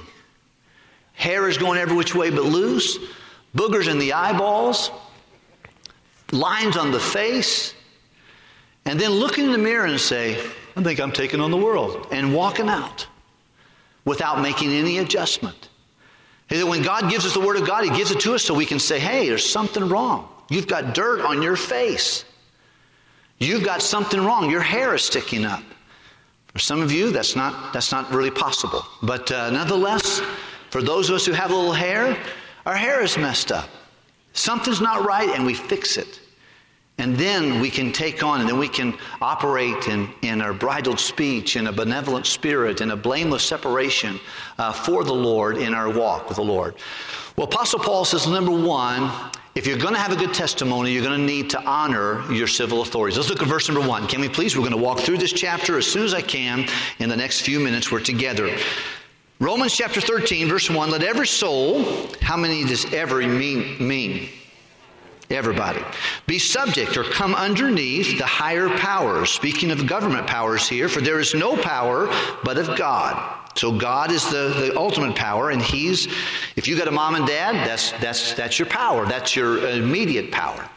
Hair 1.14 1.48
is 1.48 1.56
going 1.56 1.78
every 1.78 1.96
which 1.96 2.14
way 2.14 2.28
but 2.28 2.44
loose, 2.44 2.98
boogers 3.56 3.90
in 3.90 3.98
the 3.98 4.12
eyeballs, 4.12 4.90
lines 6.32 6.76
on 6.76 6.92
the 6.92 7.00
face, 7.00 7.72
and 8.88 8.98
then 8.98 9.10
look 9.10 9.38
in 9.38 9.52
the 9.52 9.58
mirror 9.58 9.84
and 9.84 10.00
say, 10.00 10.42
I 10.74 10.82
think 10.82 10.98
I'm 10.98 11.12
taking 11.12 11.40
on 11.40 11.50
the 11.50 11.58
world, 11.58 12.06
and 12.10 12.34
walking 12.34 12.68
out 12.70 13.06
without 14.06 14.40
making 14.40 14.70
any 14.70 14.98
adjustment. 14.98 15.68
When 16.50 16.82
God 16.82 17.10
gives 17.10 17.26
us 17.26 17.34
the 17.34 17.40
Word 17.40 17.58
of 17.58 17.66
God, 17.66 17.84
He 17.84 17.90
gives 17.90 18.10
it 18.10 18.20
to 18.20 18.34
us 18.34 18.42
so 18.42 18.54
we 18.54 18.64
can 18.64 18.78
say, 18.78 18.98
hey, 18.98 19.28
there's 19.28 19.48
something 19.48 19.86
wrong. 19.90 20.26
You've 20.48 20.66
got 20.66 20.94
dirt 20.94 21.20
on 21.20 21.42
your 21.42 21.56
face. 21.56 22.24
You've 23.38 23.62
got 23.62 23.82
something 23.82 24.24
wrong. 24.24 24.50
Your 24.50 24.62
hair 24.62 24.94
is 24.94 25.02
sticking 25.02 25.44
up. 25.44 25.62
For 26.54 26.58
some 26.58 26.80
of 26.80 26.90
you, 26.90 27.10
that's 27.10 27.36
not, 27.36 27.74
that's 27.74 27.92
not 27.92 28.10
really 28.10 28.30
possible. 28.30 28.82
But 29.02 29.30
uh, 29.30 29.50
nonetheless, 29.50 30.22
for 30.70 30.80
those 30.80 31.10
of 31.10 31.16
us 31.16 31.26
who 31.26 31.32
have 31.32 31.50
a 31.50 31.54
little 31.54 31.74
hair, 31.74 32.16
our 32.64 32.74
hair 32.74 33.02
is 33.02 33.18
messed 33.18 33.52
up. 33.52 33.68
Something's 34.32 34.80
not 34.80 35.04
right, 35.04 35.28
and 35.28 35.44
we 35.44 35.52
fix 35.52 35.98
it. 35.98 36.17
And 36.98 37.16
then 37.16 37.60
we 37.60 37.70
can 37.70 37.92
take 37.92 38.24
on, 38.24 38.40
and 38.40 38.48
then 38.48 38.58
we 38.58 38.68
can 38.68 38.96
operate 39.22 39.86
in, 39.86 40.08
in 40.22 40.42
our 40.42 40.52
bridled 40.52 40.98
speech, 40.98 41.54
in 41.54 41.68
a 41.68 41.72
benevolent 41.72 42.26
spirit, 42.26 42.80
in 42.80 42.90
a 42.90 42.96
blameless 42.96 43.44
separation 43.44 44.18
uh, 44.58 44.72
for 44.72 45.04
the 45.04 45.14
Lord 45.14 45.58
in 45.58 45.74
our 45.74 45.88
walk 45.88 46.28
with 46.28 46.36
the 46.36 46.44
Lord. 46.44 46.74
Well, 47.36 47.46
Apostle 47.46 47.78
Paul 47.78 48.04
says, 48.04 48.26
number 48.26 48.50
one, 48.50 49.12
if 49.54 49.66
you're 49.66 49.78
going 49.78 49.94
to 49.94 50.00
have 50.00 50.12
a 50.12 50.16
good 50.16 50.34
testimony, 50.34 50.92
you're 50.92 51.04
going 51.04 51.18
to 51.18 51.26
need 51.26 51.50
to 51.50 51.62
honor 51.62 52.24
your 52.32 52.48
civil 52.48 52.82
authorities. 52.82 53.16
Let's 53.16 53.30
look 53.30 53.42
at 53.42 53.48
verse 53.48 53.68
number 53.68 53.86
one. 53.86 54.08
Can 54.08 54.20
we 54.20 54.28
please? 54.28 54.56
We're 54.56 54.62
going 54.62 54.72
to 54.72 54.82
walk 54.82 55.00
through 55.00 55.18
this 55.18 55.32
chapter 55.32 55.78
as 55.78 55.86
soon 55.86 56.04
as 56.04 56.14
I 56.14 56.20
can 56.20 56.68
in 56.98 57.08
the 57.08 57.16
next 57.16 57.42
few 57.42 57.60
minutes. 57.60 57.92
We're 57.92 58.00
together. 58.00 58.56
Romans 59.40 59.76
chapter 59.76 60.00
13, 60.00 60.48
verse 60.48 60.68
1 60.68 60.90
Let 60.90 61.04
every 61.04 61.28
soul, 61.28 62.08
how 62.20 62.36
many 62.36 62.64
does 62.64 62.92
every 62.92 63.26
mean? 63.26 63.76
mean? 63.78 64.28
Everybody. 65.30 65.82
Be 66.26 66.38
subject 66.38 66.96
or 66.96 67.04
come 67.04 67.34
underneath 67.34 68.16
the 68.18 68.26
higher 68.26 68.70
powers. 68.78 69.30
Speaking 69.30 69.70
of 69.70 69.86
government 69.86 70.26
powers 70.26 70.66
here, 70.66 70.88
for 70.88 71.02
there 71.02 71.20
is 71.20 71.34
no 71.34 71.56
power 71.56 72.08
but 72.44 72.56
of 72.56 72.78
God. 72.78 73.38
So 73.54 73.76
God 73.76 74.10
is 74.10 74.24
the, 74.30 74.54
the 74.56 74.78
ultimate 74.78 75.16
power, 75.16 75.50
and 75.50 75.60
He's, 75.60 76.06
if 76.56 76.68
you 76.68 76.78
got 76.78 76.88
a 76.88 76.92
mom 76.92 77.16
and 77.16 77.26
dad, 77.26 77.56
that's, 77.66 77.90
that's, 77.92 78.32
that's 78.34 78.58
your 78.58 78.68
power. 78.68 79.04
That's 79.04 79.34
your 79.34 79.68
immediate 79.68 80.30
power. 80.30 80.68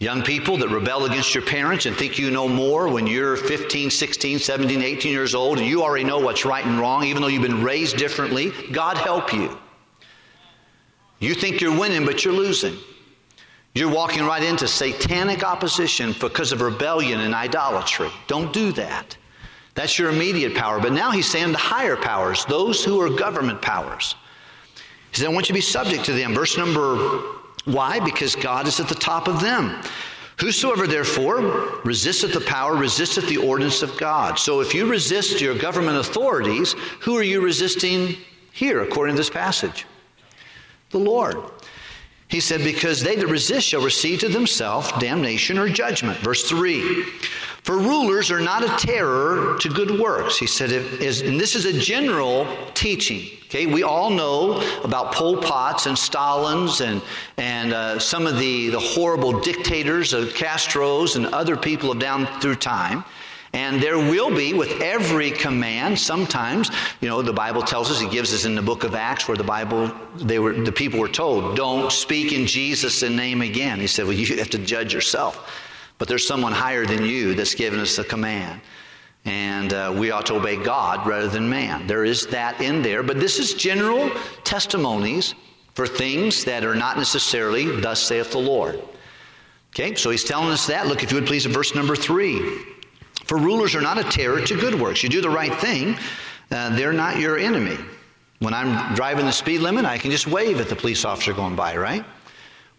Young 0.00 0.22
people 0.22 0.56
that 0.56 0.68
rebel 0.68 1.04
against 1.04 1.34
your 1.34 1.44
parents 1.44 1.84
and 1.84 1.94
think 1.94 2.18
you 2.18 2.30
know 2.30 2.48
more 2.48 2.88
when 2.88 3.06
you're 3.06 3.36
15, 3.36 3.90
16, 3.90 4.38
17, 4.38 4.82
18 4.82 5.12
years 5.12 5.34
old, 5.34 5.58
and 5.58 5.66
you 5.66 5.82
already 5.82 6.04
know 6.04 6.18
what's 6.18 6.46
right 6.46 6.64
and 6.64 6.80
wrong, 6.80 7.04
even 7.04 7.20
though 7.20 7.28
you've 7.28 7.42
been 7.42 7.62
raised 7.62 7.98
differently, 7.98 8.50
God 8.72 8.96
help 8.96 9.32
you. 9.32 9.56
You 11.18 11.34
think 11.34 11.60
you're 11.60 11.78
winning, 11.78 12.06
but 12.06 12.24
you're 12.24 12.32
losing. 12.32 12.78
You're 13.74 13.92
walking 13.92 14.24
right 14.24 14.42
into 14.42 14.66
satanic 14.66 15.44
opposition 15.44 16.14
because 16.20 16.50
of 16.52 16.60
rebellion 16.60 17.20
and 17.20 17.34
idolatry. 17.34 18.10
Don't 18.26 18.52
do 18.52 18.72
that. 18.72 19.16
That's 19.74 19.98
your 19.98 20.10
immediate 20.10 20.56
power. 20.56 20.80
But 20.80 20.92
now 20.92 21.12
he's 21.12 21.30
saying 21.30 21.52
the 21.52 21.58
higher 21.58 21.96
powers, 21.96 22.44
those 22.46 22.84
who 22.84 23.00
are 23.00 23.08
government 23.08 23.62
powers. 23.62 24.16
He 25.12 25.18
said, 25.18 25.26
I 25.26 25.32
want 25.32 25.48
you 25.48 25.54
to 25.54 25.58
be 25.58 25.60
subject 25.60 26.04
to 26.06 26.12
them. 26.12 26.34
Verse 26.34 26.58
number, 26.58 26.96
why? 27.64 28.00
Because 28.00 28.34
God 28.34 28.66
is 28.66 28.80
at 28.80 28.88
the 28.88 28.94
top 28.94 29.28
of 29.28 29.40
them. 29.40 29.80
Whosoever 30.40 30.86
therefore 30.86 31.80
resisteth 31.84 32.32
the 32.32 32.40
power 32.40 32.74
resisteth 32.74 33.28
the 33.28 33.36
ordinance 33.36 33.82
of 33.82 33.96
God. 33.98 34.38
So 34.38 34.60
if 34.60 34.74
you 34.74 34.86
resist 34.86 35.40
your 35.40 35.56
government 35.56 35.98
authorities, 35.98 36.74
who 37.00 37.16
are 37.16 37.22
you 37.22 37.40
resisting 37.40 38.16
here, 38.52 38.82
according 38.82 39.14
to 39.14 39.20
this 39.20 39.30
passage? 39.30 39.86
The 40.90 40.98
Lord. 40.98 41.36
He 42.30 42.40
said, 42.40 42.62
Because 42.62 43.02
they 43.02 43.16
that 43.16 43.26
resist 43.26 43.66
shall 43.66 43.82
receive 43.82 44.20
to 44.20 44.28
themselves 44.28 44.90
damnation 44.92 45.58
or 45.58 45.68
judgment. 45.68 46.18
Verse 46.20 46.48
3. 46.48 47.04
For 47.62 47.76
rulers 47.76 48.30
are 48.30 48.40
not 48.40 48.64
a 48.64 48.86
terror 48.86 49.58
to 49.58 49.68
good 49.68 50.00
works. 50.00 50.38
He 50.38 50.46
said, 50.46 50.72
and 50.72 51.38
this 51.38 51.54
is 51.54 51.66
a 51.66 51.78
general 51.78 52.46
teaching. 52.72 53.28
Okay, 53.44 53.66
we 53.66 53.82
all 53.82 54.10
know 54.10 54.62
about 54.84 55.12
Pol 55.12 55.36
Pots 55.38 55.86
and 55.86 55.96
Stalins 55.96 56.80
and, 56.80 57.02
and 57.36 57.72
uh, 57.72 57.98
some 57.98 58.26
of 58.26 58.38
the, 58.38 58.68
the 58.70 58.78
horrible 58.78 59.40
dictators 59.40 60.12
of 60.12 60.32
Castro's 60.34 61.16
and 61.16 61.26
other 61.26 61.56
people 61.56 61.90
of 61.90 61.98
down 61.98 62.26
through 62.40 62.54
time. 62.54 63.04
And 63.52 63.82
there 63.82 63.98
will 63.98 64.34
be, 64.34 64.52
with 64.54 64.80
every 64.80 65.32
command, 65.32 65.98
sometimes, 65.98 66.70
you 67.00 67.08
know, 67.08 67.20
the 67.20 67.32
Bible 67.32 67.62
tells 67.62 67.90
us, 67.90 67.98
He 67.98 68.08
gives 68.08 68.32
us 68.32 68.44
in 68.44 68.54
the 68.54 68.62
book 68.62 68.84
of 68.84 68.94
Acts 68.94 69.26
where 69.26 69.36
the 69.36 69.42
Bible, 69.42 69.90
they 70.16 70.38
were, 70.38 70.52
the 70.52 70.70
people 70.70 71.00
were 71.00 71.08
told, 71.08 71.56
don't 71.56 71.90
speak 71.90 72.32
in 72.32 72.46
Jesus' 72.46 73.02
name 73.02 73.42
again. 73.42 73.80
He 73.80 73.88
said, 73.88 74.04
well, 74.04 74.14
you 74.14 74.36
have 74.36 74.50
to 74.50 74.58
judge 74.58 74.94
yourself. 74.94 75.52
But 75.98 76.06
there's 76.06 76.26
someone 76.26 76.52
higher 76.52 76.86
than 76.86 77.04
you 77.04 77.34
that's 77.34 77.54
given 77.54 77.80
us 77.80 77.96
the 77.96 78.04
command. 78.04 78.60
And 79.24 79.72
uh, 79.74 79.94
we 79.98 80.12
ought 80.12 80.26
to 80.26 80.36
obey 80.36 80.56
God 80.56 81.06
rather 81.06 81.28
than 81.28 81.48
man. 81.48 81.86
There 81.86 82.04
is 82.04 82.26
that 82.28 82.60
in 82.60 82.82
there. 82.82 83.02
But 83.02 83.20
this 83.20 83.38
is 83.38 83.52
general 83.54 84.10
testimonies 84.44 85.34
for 85.74 85.86
things 85.86 86.44
that 86.44 86.64
are 86.64 86.74
not 86.74 86.96
necessarily, 86.96 87.80
thus 87.80 88.02
saith 88.02 88.30
the 88.30 88.38
Lord. 88.38 88.80
Okay, 89.72 89.94
so 89.94 90.10
he's 90.10 90.24
telling 90.24 90.50
us 90.50 90.66
that. 90.68 90.86
Look, 90.86 91.02
if 91.02 91.10
you 91.10 91.18
would 91.18 91.26
please, 91.26 91.46
at 91.46 91.52
verse 91.52 91.74
number 91.74 91.96
three. 91.96 92.64
For 93.30 93.38
rulers 93.38 93.76
are 93.76 93.80
not 93.80 93.96
a 93.96 94.02
terror 94.02 94.40
to 94.40 94.56
good 94.56 94.74
works. 94.74 95.04
You 95.04 95.08
do 95.08 95.20
the 95.20 95.30
right 95.30 95.54
thing, 95.54 95.96
uh, 96.50 96.74
they're 96.74 96.92
not 96.92 97.20
your 97.20 97.38
enemy. 97.38 97.78
When 98.40 98.52
I'm 98.52 98.92
driving 98.96 99.24
the 99.24 99.30
speed 99.30 99.60
limit, 99.60 99.84
I 99.84 99.98
can 99.98 100.10
just 100.10 100.26
wave 100.26 100.60
at 100.60 100.68
the 100.68 100.74
police 100.74 101.04
officer 101.04 101.32
going 101.32 101.54
by, 101.54 101.76
right? 101.76 102.04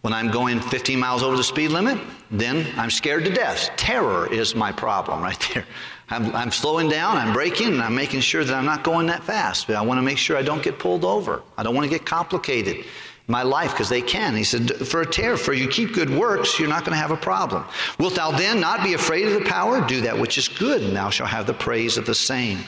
When 0.02 0.12
I'm 0.12 0.30
going 0.30 0.60
15 0.60 0.98
miles 0.98 1.22
over 1.22 1.38
the 1.38 1.42
speed 1.42 1.68
limit, 1.68 1.98
then 2.30 2.70
I'm 2.76 2.90
scared 2.90 3.24
to 3.24 3.32
death. 3.32 3.70
Terror 3.78 4.30
is 4.30 4.54
my 4.54 4.70
problem 4.70 5.22
right 5.22 5.40
there. 5.54 5.64
I'm, 6.10 6.36
I'm, 6.36 6.50
slowing 6.50 6.90
down, 6.90 7.16
I'm 7.16 7.32
braking, 7.32 7.68
and 7.68 7.80
I'm 7.80 7.94
making 7.94 8.20
sure 8.20 8.44
that 8.44 8.54
I'm 8.54 8.66
not 8.66 8.84
going 8.84 9.06
that 9.06 9.24
fast. 9.24 9.68
But 9.68 9.76
I 9.76 9.80
want 9.80 9.96
to 9.96 10.02
make 10.02 10.18
sure 10.18 10.36
I 10.36 10.42
don't 10.42 10.62
get 10.62 10.78
pulled 10.78 11.06
over. 11.06 11.42
I 11.56 11.62
don't 11.62 11.74
want 11.74 11.90
to 11.90 11.90
get 11.90 12.04
complicated 12.04 12.84
my 13.28 13.42
life 13.42 13.70
because 13.70 13.88
they 13.88 14.02
can. 14.02 14.34
He 14.34 14.44
said, 14.44 14.70
For 14.86 15.00
a 15.00 15.06
terror, 15.06 15.36
for 15.36 15.52
you 15.52 15.68
keep 15.68 15.94
good 15.94 16.10
works, 16.10 16.58
you're 16.58 16.68
not 16.68 16.84
going 16.84 16.92
to 16.92 17.00
have 17.00 17.10
a 17.10 17.16
problem. 17.16 17.64
Wilt 17.98 18.16
thou 18.16 18.30
then 18.30 18.60
not 18.60 18.82
be 18.82 18.94
afraid 18.94 19.26
of 19.28 19.34
the 19.34 19.48
power? 19.48 19.80
Do 19.86 20.00
that 20.02 20.18
which 20.18 20.38
is 20.38 20.48
good, 20.48 20.82
and 20.82 20.96
thou 20.96 21.10
shalt 21.10 21.30
have 21.30 21.46
the 21.46 21.54
praise 21.54 21.96
of 21.96 22.06
the 22.06 22.14
same. 22.14 22.58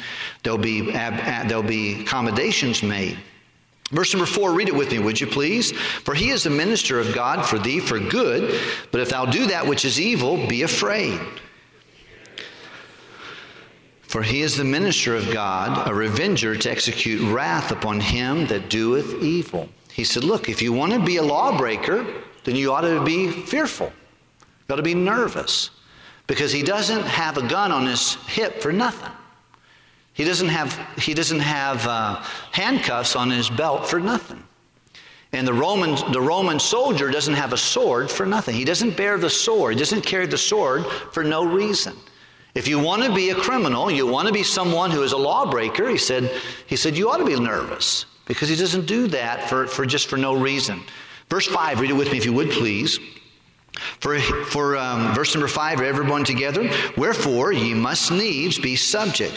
There'll 0.43 0.59
be, 0.59 0.93
ab, 0.93 1.49
there'll 1.49 1.63
be 1.63 2.03
accommodations 2.03 2.83
made. 2.83 3.19
Verse 3.91 4.13
number 4.15 4.27
four, 4.27 4.53
read 4.53 4.69
it 4.69 4.75
with 4.75 4.91
me, 4.91 4.99
would 4.99 5.21
you 5.21 5.27
please? 5.27 5.73
For 5.73 6.15
he 6.15 6.31
is 6.31 6.43
the 6.43 6.51
minister 6.51 6.99
of 6.99 7.15
God 7.15 7.45
for 7.47 7.59
thee 7.59 7.81
for 7.81 7.99
good, 7.99 8.61
but 8.91 9.01
if 9.01 9.11
thou 9.11 9.27
do 9.27 9.47
that 9.47 9.67
which 9.67 9.85
is 9.85 10.01
evil, 10.01 10.47
be 10.47 10.63
afraid. 10.63 11.21
For 14.03 14.23
he 14.23 14.43
is 14.43 14.57
the 14.57 14.65
minister 14.65 15.15
of 15.17 15.33
God, 15.33 15.89
a 15.89 15.95
revenger 15.95 16.57
to 16.57 16.71
execute 16.71 17.21
wrath 17.33 17.73
upon 17.73 18.01
him 18.01 18.47
that 18.47 18.71
doeth 18.71 19.23
evil. 19.23 19.69
He 19.95 20.03
said, 20.03 20.25
Look, 20.25 20.49
if 20.49 20.61
you 20.61 20.73
want 20.73 20.93
to 20.93 20.99
be 20.99 21.19
a 21.19 21.23
lawbreaker, 21.23 22.05
then 22.43 22.57
you 22.57 22.73
ought 22.73 22.81
to 22.81 23.05
be 23.05 23.31
fearful. 23.31 23.93
You 24.67 24.73
ought 24.73 24.77
to 24.77 24.83
be 24.83 24.95
nervous. 24.95 25.71
Because 26.27 26.51
he 26.51 26.65
doesn't 26.65 27.05
have 27.05 27.39
a 27.39 27.47
gun 27.47 27.71
on 27.71 27.87
his 27.87 28.15
hip 28.27 28.61
for 28.61 28.73
nothing. 28.73 29.13
He 30.13 30.25
doesn't 30.25 30.49
have, 30.49 30.77
he 30.99 31.15
doesn't 31.15 31.39
have 31.39 31.87
uh, 31.87 32.23
handcuffs 32.51 33.15
on 33.15 33.31
his 33.31 33.49
belt 33.49 33.87
for 33.87 34.01
nothing. 34.01 34.43
And 35.33 35.47
the 35.47 35.55
Roman, 35.55 35.95
the 36.13 36.21
Roman 36.21 36.59
soldier 36.59 37.13
doesn't 37.13 37.35
have 37.35 37.53
a 37.53 37.57
sword 37.57 38.11
for 38.11 38.27
nothing. 38.27 38.57
He 38.57 38.65
doesn't 38.65 38.97
bear 38.97 39.17
the 39.17 39.31
sword. 39.31 39.75
He 39.75 39.79
doesn't 39.79 40.03
carry 40.03 40.27
the 40.27 40.39
sword 40.39 40.87
for 41.13 41.23
no 41.23 41.45
reason. 41.45 41.97
If 42.57 42.67
you 42.67 42.81
want 42.81 43.05
to 43.05 43.15
be 43.15 43.31
a 43.31 43.35
criminal, 43.37 43.93
you 43.93 44.09
want 44.09 44.27
to 44.27 44.35
be 44.35 44.43
someone 44.43 44.91
who 44.91 45.05
is 45.05 45.13
a 45.13 45.17
lawbreaker, 45.17 45.89
he 45.89 45.99
said, 45.99 46.33
he 46.67 46.75
said, 46.75 46.97
you 46.97 47.11
ought 47.11 47.19
to 47.19 47.25
be 47.25 47.39
nervous 47.39 48.07
because 48.27 48.49
he 48.49 48.57
doesn't 48.57 48.87
do 48.87 49.07
that 49.09 49.49
for, 49.49 49.67
for 49.67 49.85
just 49.85 50.09
for 50.09 50.17
no 50.17 50.35
reason. 50.35 50.83
Verse 51.29 51.47
5, 51.47 51.81
read 51.81 51.91
it 51.91 51.95
with 51.95 52.11
me 52.11 52.19
if 52.19 52.25
you 52.25 52.33
would, 52.33 52.51
please. 52.51 52.99
For, 54.01 54.19
for 54.21 54.77
um, 54.77 55.15
verse 55.15 55.35
number 55.35 55.49
5, 55.49 55.81
everyone 55.81 56.25
together. 56.25 56.71
Wherefore 56.97 57.53
ye 57.53 57.75
must 57.75 58.13
needs 58.13 58.59
be 58.59 58.77
subject, 58.77 59.35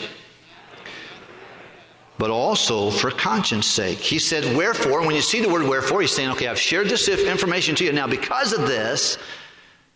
but 2.18 2.30
also 2.30 2.92
for 2.92 3.10
conscience 3.10 3.66
sake. 3.66 3.98
He 3.98 4.20
said, 4.20 4.56
Wherefore, 4.56 5.06
when 5.06 5.16
you 5.16 5.22
see 5.22 5.42
the 5.42 5.50
word 5.50 5.68
wherefore, 5.68 6.02
he's 6.02 6.12
saying, 6.12 6.30
Okay, 6.32 6.48
I've 6.48 6.60
shared 6.60 6.88
this 6.90 7.08
information 7.08 7.76
to 7.76 7.86
you. 7.86 7.92
Now, 7.92 8.08
because 8.08 8.54
of 8.54 8.68
this, 8.68 9.18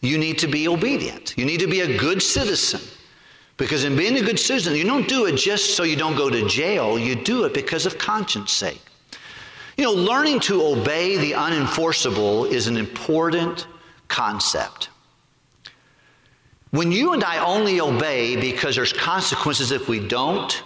you 0.01 0.17
need 0.17 0.39
to 0.39 0.47
be 0.47 0.67
obedient. 0.67 1.35
You 1.37 1.45
need 1.45 1.59
to 1.59 1.67
be 1.67 1.81
a 1.81 1.97
good 1.97 2.21
citizen. 2.21 2.81
Because 3.57 3.83
in 3.83 3.95
being 3.95 4.17
a 4.17 4.21
good 4.21 4.39
citizen, 4.39 4.75
you 4.75 4.83
don't 4.83 5.07
do 5.07 5.25
it 5.25 5.35
just 5.35 5.75
so 5.75 5.83
you 5.83 5.95
don't 5.95 6.15
go 6.15 6.29
to 6.29 6.47
jail, 6.47 6.97
you 6.97 7.15
do 7.15 7.43
it 7.43 7.53
because 7.53 7.85
of 7.85 7.97
conscience 7.97 8.51
sake. 8.51 8.81
You 9.77 9.85
know, 9.85 9.93
learning 9.93 10.39
to 10.41 10.61
obey 10.63 11.17
the 11.17 11.31
unenforceable 11.31 12.49
is 12.49 12.67
an 12.67 12.77
important 12.77 13.67
concept. 14.07 14.89
When 16.71 16.91
you 16.91 17.13
and 17.13 17.23
I 17.23 17.43
only 17.43 17.81
obey 17.81 18.35
because 18.35 18.75
there's 18.75 18.93
consequences 18.93 19.71
if 19.71 19.87
we 19.87 19.99
don't, 19.99 20.63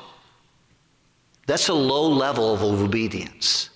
that's 1.47 1.69
a 1.69 1.73
low 1.73 2.07
level 2.07 2.53
of 2.53 2.63
obedience. 2.63 3.71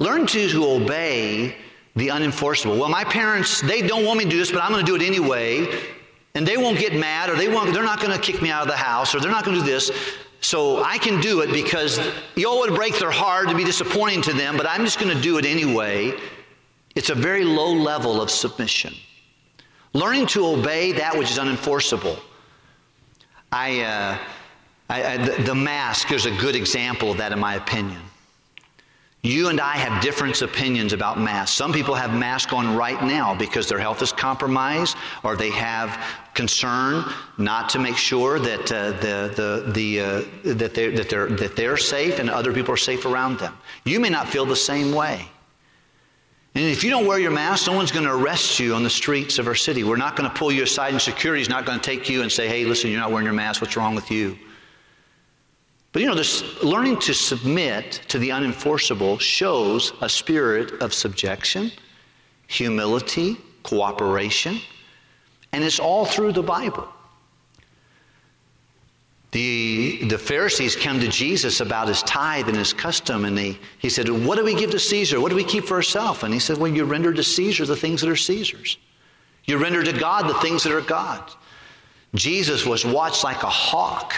Learn 0.00 0.26
to, 0.26 0.48
to 0.48 0.64
obey 0.64 1.56
the 1.96 2.08
unenforceable. 2.08 2.78
Well, 2.78 2.88
my 2.88 3.04
parents, 3.04 3.60
they 3.60 3.82
don't 3.82 4.04
want 4.04 4.18
me 4.18 4.24
to 4.24 4.30
do 4.30 4.38
this, 4.38 4.52
but 4.52 4.62
I'm 4.62 4.70
going 4.70 4.84
to 4.84 4.90
do 4.90 4.96
it 4.96 5.06
anyway 5.06 5.66
and 6.34 6.46
they 6.46 6.56
won't 6.56 6.78
get 6.78 6.94
mad 6.94 7.30
or 7.30 7.36
they 7.36 7.48
won't, 7.48 7.72
they're 7.72 7.82
not 7.82 8.00
going 8.00 8.12
to 8.12 8.18
kick 8.18 8.40
me 8.42 8.50
out 8.50 8.62
of 8.62 8.68
the 8.68 8.76
house 8.76 9.14
or 9.14 9.20
they're 9.20 9.30
not 9.30 9.44
going 9.44 9.58
to 9.58 9.64
do 9.64 9.70
this. 9.70 9.90
So 10.40 10.82
I 10.84 10.98
can 10.98 11.20
do 11.20 11.40
it 11.40 11.52
because 11.52 12.00
y'all 12.36 12.60
would 12.60 12.74
break 12.74 12.98
their 12.98 13.10
heart 13.10 13.48
to 13.48 13.56
be 13.56 13.64
disappointing 13.64 14.22
to 14.22 14.32
them, 14.32 14.56
but 14.56 14.66
I'm 14.66 14.84
just 14.84 15.00
going 15.00 15.14
to 15.14 15.20
do 15.20 15.38
it 15.38 15.44
anyway. 15.44 16.14
It's 16.94 17.10
a 17.10 17.14
very 17.14 17.44
low 17.44 17.72
level 17.72 18.22
of 18.22 18.30
submission. 18.30 18.94
Learning 19.94 20.26
to 20.28 20.46
obey 20.46 20.92
that 20.92 21.16
which 21.16 21.30
is 21.30 21.38
unenforceable. 21.38 22.18
I, 23.50 23.80
uh, 23.80 24.18
I, 24.90 25.04
I 25.04 25.16
the, 25.16 25.42
the 25.42 25.54
mask 25.54 26.12
is 26.12 26.26
a 26.26 26.30
good 26.36 26.54
example 26.54 27.10
of 27.10 27.16
that, 27.18 27.32
in 27.32 27.38
my 27.38 27.54
opinion. 27.54 28.00
You 29.28 29.50
and 29.50 29.60
I 29.60 29.76
have 29.76 30.02
different 30.02 30.40
opinions 30.40 30.94
about 30.94 31.20
masks. 31.20 31.54
Some 31.54 31.70
people 31.70 31.94
have 31.94 32.14
masks 32.14 32.50
on 32.50 32.74
right 32.74 33.02
now 33.02 33.34
because 33.34 33.68
their 33.68 33.78
health 33.78 34.00
is 34.00 34.10
compromised 34.10 34.96
or 35.22 35.36
they 35.36 35.50
have 35.50 36.02
concern 36.32 37.04
not 37.36 37.68
to 37.68 37.78
make 37.78 37.98
sure 37.98 38.38
that, 38.38 38.72
uh, 38.72 38.92
the, 38.92 39.30
the, 39.36 39.72
the, 39.72 40.00
uh, 40.00 40.54
that, 40.54 40.72
they're, 40.72 40.92
that, 40.92 41.10
they're, 41.10 41.28
that 41.28 41.56
they're 41.56 41.76
safe 41.76 42.20
and 42.20 42.30
other 42.30 42.54
people 42.54 42.72
are 42.72 42.78
safe 42.78 43.04
around 43.04 43.38
them. 43.38 43.54
You 43.84 44.00
may 44.00 44.08
not 44.08 44.30
feel 44.30 44.46
the 44.46 44.56
same 44.56 44.94
way. 44.94 45.28
And 46.54 46.64
if 46.64 46.82
you 46.82 46.88
don't 46.88 47.06
wear 47.06 47.18
your 47.18 47.30
mask, 47.30 47.66
no 47.66 47.74
one's 47.74 47.92
going 47.92 48.06
to 48.06 48.14
arrest 48.14 48.58
you 48.58 48.74
on 48.74 48.82
the 48.82 48.88
streets 48.88 49.38
of 49.38 49.46
our 49.46 49.54
city. 49.54 49.84
We're 49.84 49.96
not 49.96 50.16
going 50.16 50.30
to 50.30 50.34
pull 50.34 50.50
you 50.50 50.62
aside, 50.62 50.94
and 50.94 51.02
security 51.02 51.42
is 51.42 51.50
not 51.50 51.66
going 51.66 51.78
to 51.78 51.84
take 51.84 52.08
you 52.08 52.22
and 52.22 52.32
say, 52.32 52.48
hey, 52.48 52.64
listen, 52.64 52.90
you're 52.90 52.98
not 52.98 53.10
wearing 53.10 53.26
your 53.26 53.34
mask. 53.34 53.60
What's 53.60 53.76
wrong 53.76 53.94
with 53.94 54.10
you? 54.10 54.38
But 55.92 56.02
you 56.02 56.08
know, 56.08 56.14
this 56.14 56.62
learning 56.62 56.98
to 57.00 57.14
submit 57.14 58.02
to 58.08 58.18
the 58.18 58.28
unenforceable 58.28 59.20
shows 59.20 59.92
a 60.00 60.08
spirit 60.08 60.82
of 60.82 60.92
subjection, 60.92 61.72
humility, 62.46 63.36
cooperation, 63.62 64.60
and 65.52 65.64
it's 65.64 65.80
all 65.80 66.04
through 66.04 66.32
the 66.32 66.42
Bible. 66.42 66.88
The, 69.30 70.04
the 70.04 70.18
Pharisees 70.18 70.74
come 70.74 71.00
to 71.00 71.08
Jesus 71.08 71.60
about 71.60 71.88
his 71.88 72.02
tithe 72.02 72.48
and 72.48 72.56
his 72.56 72.72
custom, 72.72 73.26
and 73.26 73.36
they, 73.36 73.58
he 73.78 73.90
said, 73.90 74.08
What 74.08 74.36
do 74.36 74.44
we 74.44 74.54
give 74.54 74.70
to 74.70 74.78
Caesar? 74.78 75.20
What 75.20 75.28
do 75.28 75.36
we 75.36 75.44
keep 75.44 75.64
for 75.64 75.74
ourselves? 75.74 76.22
And 76.22 76.32
he 76.32 76.40
said, 76.40 76.56
Well, 76.56 76.72
you 76.72 76.84
render 76.84 77.12
to 77.12 77.22
Caesar 77.22 77.66
the 77.66 77.76
things 77.76 78.00
that 78.00 78.08
are 78.08 78.16
Caesar's. 78.16 78.78
You 79.44 79.58
render 79.58 79.82
to 79.82 79.92
God 79.92 80.28
the 80.28 80.34
things 80.40 80.62
that 80.64 80.72
are 80.72 80.80
God's. 80.80 81.36
Jesus 82.14 82.64
was 82.64 82.86
watched 82.86 83.22
like 83.22 83.42
a 83.42 83.50
hawk 83.50 84.14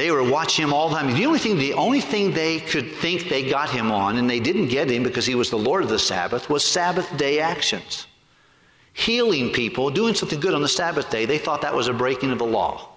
They 0.00 0.10
were 0.10 0.24
watching 0.24 0.64
him 0.64 0.72
all 0.72 0.88
the 0.88 0.96
time. 0.96 1.12
The 1.12 1.26
only 1.26 1.38
thing, 1.38 1.58
the 1.58 1.74
only 1.74 2.00
thing 2.00 2.32
they 2.32 2.58
could 2.58 2.90
think 2.90 3.28
they 3.28 3.46
got 3.46 3.68
him 3.68 3.92
on, 3.92 4.16
and 4.16 4.30
they 4.30 4.40
didn't 4.40 4.68
get 4.68 4.90
him 4.90 5.02
because 5.02 5.26
he 5.26 5.34
was 5.34 5.50
the 5.50 5.58
Lord 5.58 5.82
of 5.82 5.90
the 5.90 5.98
Sabbath, 5.98 6.48
was 6.48 6.64
Sabbath 6.64 7.14
day 7.18 7.38
actions. 7.38 8.06
Healing 8.94 9.52
people, 9.52 9.90
doing 9.90 10.14
something 10.14 10.40
good 10.40 10.54
on 10.54 10.62
the 10.62 10.68
Sabbath 10.68 11.10
day, 11.10 11.26
they 11.26 11.36
thought 11.36 11.60
that 11.60 11.74
was 11.74 11.88
a 11.88 11.92
breaking 11.92 12.30
of 12.30 12.38
the 12.38 12.46
law. 12.46 12.88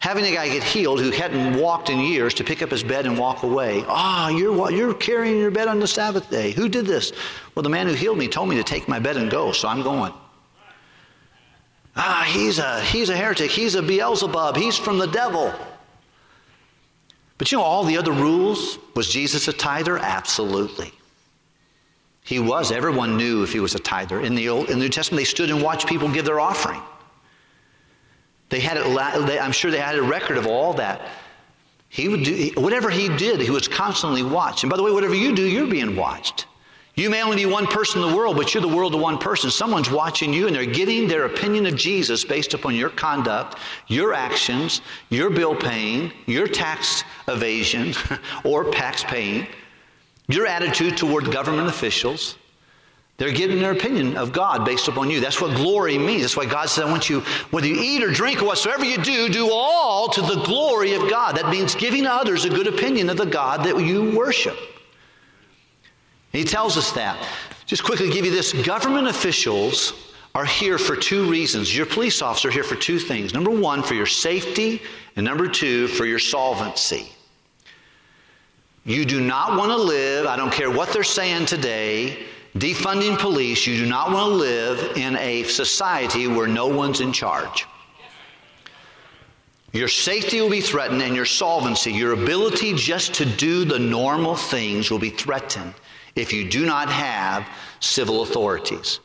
Having 0.00 0.24
a 0.24 0.32
guy 0.32 0.48
get 0.48 0.64
healed 0.64 1.00
who 1.00 1.12
hadn't 1.12 1.56
walked 1.56 1.88
in 1.88 2.00
years 2.00 2.34
to 2.34 2.42
pick 2.42 2.62
up 2.62 2.72
his 2.72 2.82
bed 2.82 3.06
and 3.06 3.16
walk 3.16 3.44
away. 3.44 3.84
Ah, 3.86 4.26
oh, 4.26 4.36
you're, 4.36 4.72
you're 4.72 4.94
carrying 4.94 5.38
your 5.38 5.52
bed 5.52 5.68
on 5.68 5.78
the 5.78 5.86
Sabbath 5.86 6.28
day. 6.28 6.50
Who 6.50 6.68
did 6.68 6.84
this? 6.84 7.12
Well, 7.54 7.62
the 7.62 7.70
man 7.70 7.86
who 7.86 7.94
healed 7.94 8.18
me 8.18 8.26
told 8.26 8.48
me 8.48 8.56
to 8.56 8.64
take 8.64 8.88
my 8.88 8.98
bed 8.98 9.18
and 9.18 9.30
go, 9.30 9.52
so 9.52 9.68
I'm 9.68 9.84
going. 9.84 10.12
Ah, 11.94 12.28
he's 12.28 12.58
a, 12.58 12.80
he's 12.80 13.08
a 13.08 13.16
heretic. 13.16 13.52
He's 13.52 13.76
a 13.76 13.82
Beelzebub. 13.82 14.56
He's 14.56 14.76
from 14.76 14.98
the 14.98 15.06
devil. 15.06 15.54
But 17.38 17.50
you 17.52 17.58
know 17.58 17.64
all 17.64 17.84
the 17.84 17.96
other 17.96 18.12
rules? 18.12 18.78
Was 18.94 19.08
Jesus 19.08 19.48
a 19.48 19.52
tither? 19.52 19.96
Absolutely. 19.96 20.92
He 22.24 22.40
was. 22.40 22.72
Everyone 22.72 23.16
knew 23.16 23.42
if 23.42 23.52
he 23.52 23.60
was 23.60 23.74
a 23.74 23.78
tither. 23.78 24.20
In 24.20 24.34
the, 24.34 24.48
Old, 24.48 24.68
in 24.68 24.78
the 24.78 24.84
New 24.84 24.90
Testament, 24.90 25.20
they 25.20 25.24
stood 25.24 25.50
and 25.50 25.62
watched 25.62 25.86
people 25.86 26.08
give 26.08 26.24
their 26.24 26.40
offering. 26.40 26.82
They 28.50 28.60
had 28.60 28.76
it, 28.76 29.40
I'm 29.40 29.52
sure 29.52 29.70
they 29.70 29.78
had 29.78 29.96
a 29.96 30.02
record 30.02 30.36
of 30.36 30.46
all 30.46 30.74
that. 30.74 31.08
He 31.88 32.08
would 32.08 32.24
do, 32.24 32.50
whatever 32.56 32.90
he 32.90 33.08
did, 33.16 33.40
he 33.40 33.50
was 33.50 33.68
constantly 33.68 34.22
watched. 34.22 34.62
And 34.62 34.70
by 34.70 34.76
the 34.76 34.82
way, 34.82 34.90
whatever 34.90 35.14
you 35.14 35.34
do, 35.34 35.42
you're 35.42 35.66
being 35.66 35.96
watched. 35.96 36.46
You 36.98 37.10
may 37.10 37.22
only 37.22 37.36
be 37.36 37.46
one 37.46 37.68
person 37.68 38.02
in 38.02 38.10
the 38.10 38.16
world, 38.16 38.34
but 38.36 38.52
you're 38.52 38.60
the 38.60 38.66
world 38.66 38.90
to 38.90 38.98
one 38.98 39.18
person. 39.18 39.52
Someone's 39.52 39.88
watching 39.88 40.32
you 40.32 40.48
and 40.48 40.56
they're 40.56 40.66
getting 40.66 41.06
their 41.06 41.26
opinion 41.26 41.64
of 41.66 41.76
Jesus 41.76 42.24
based 42.24 42.54
upon 42.54 42.74
your 42.74 42.90
conduct, 42.90 43.56
your 43.86 44.14
actions, 44.14 44.80
your 45.08 45.30
bill 45.30 45.54
paying, 45.54 46.10
your 46.26 46.48
tax 46.48 47.04
evasion 47.28 47.94
or 48.44 48.72
tax 48.72 49.04
paying, 49.04 49.46
your 50.26 50.44
attitude 50.44 50.96
toward 50.96 51.30
government 51.30 51.68
officials. 51.68 52.34
They're 53.16 53.30
getting 53.30 53.60
their 53.60 53.72
opinion 53.72 54.16
of 54.16 54.32
God 54.32 54.64
based 54.64 54.88
upon 54.88 55.08
you. 55.08 55.20
That's 55.20 55.40
what 55.40 55.54
glory 55.54 55.98
means. 55.98 56.22
That's 56.22 56.36
why 56.36 56.46
God 56.46 56.68
said, 56.68 56.86
I 56.86 56.90
want 56.90 57.08
you, 57.08 57.20
whether 57.52 57.68
you 57.68 57.80
eat 57.80 58.02
or 58.02 58.10
drink 58.10 58.42
or 58.42 58.46
whatsoever 58.46 58.84
you 58.84 58.98
do, 58.98 59.28
do 59.28 59.50
all 59.52 60.08
to 60.08 60.20
the 60.20 60.42
glory 60.42 60.94
of 60.94 61.08
God. 61.08 61.36
That 61.36 61.48
means 61.48 61.76
giving 61.76 62.06
others 62.06 62.44
a 62.44 62.50
good 62.50 62.66
opinion 62.66 63.08
of 63.08 63.18
the 63.18 63.26
God 63.26 63.62
that 63.66 63.80
you 63.80 64.16
worship. 64.16 64.58
He 66.38 66.44
tells 66.44 66.76
us 66.76 66.92
that. 66.92 67.18
Just 67.66 67.82
quickly 67.82 68.08
give 68.10 68.24
you 68.24 68.30
this 68.30 68.52
government 68.52 69.08
officials 69.08 69.92
are 70.36 70.44
here 70.44 70.78
for 70.78 70.94
two 70.94 71.28
reasons. 71.28 71.76
Your 71.76 71.84
police 71.84 72.22
officer 72.22 72.46
are 72.46 72.52
here 72.52 72.62
for 72.62 72.76
two 72.76 73.00
things. 73.00 73.34
Number 73.34 73.50
one, 73.50 73.82
for 73.82 73.94
your 73.94 74.06
safety, 74.06 74.80
and 75.16 75.24
number 75.24 75.48
two, 75.48 75.88
for 75.88 76.06
your 76.06 76.20
solvency. 76.20 77.10
You 78.84 79.04
do 79.04 79.20
not 79.20 79.58
want 79.58 79.72
to 79.72 79.76
live, 79.76 80.26
I 80.26 80.36
don't 80.36 80.52
care 80.52 80.70
what 80.70 80.92
they're 80.92 81.02
saying 81.02 81.46
today, 81.46 82.22
defunding 82.56 83.18
police, 83.18 83.66
you 83.66 83.76
do 83.76 83.86
not 83.86 84.12
want 84.12 84.30
to 84.30 84.36
live 84.36 84.96
in 84.96 85.16
a 85.16 85.42
society 85.42 86.28
where 86.28 86.46
no 86.46 86.68
one's 86.68 87.00
in 87.00 87.12
charge. 87.12 87.66
Your 89.72 89.88
safety 89.88 90.40
will 90.40 90.50
be 90.50 90.60
threatened 90.60 91.02
and 91.02 91.16
your 91.16 91.24
solvency, 91.24 91.92
your 91.92 92.12
ability 92.12 92.74
just 92.74 93.12
to 93.14 93.24
do 93.24 93.64
the 93.64 93.78
normal 93.78 94.36
things 94.36 94.88
will 94.88 95.00
be 95.00 95.10
threatened 95.10 95.74
if 96.18 96.32
you 96.32 96.48
do 96.48 96.66
not 96.66 96.88
have 96.90 97.48
civil 97.80 98.22
authorities. 98.22 99.00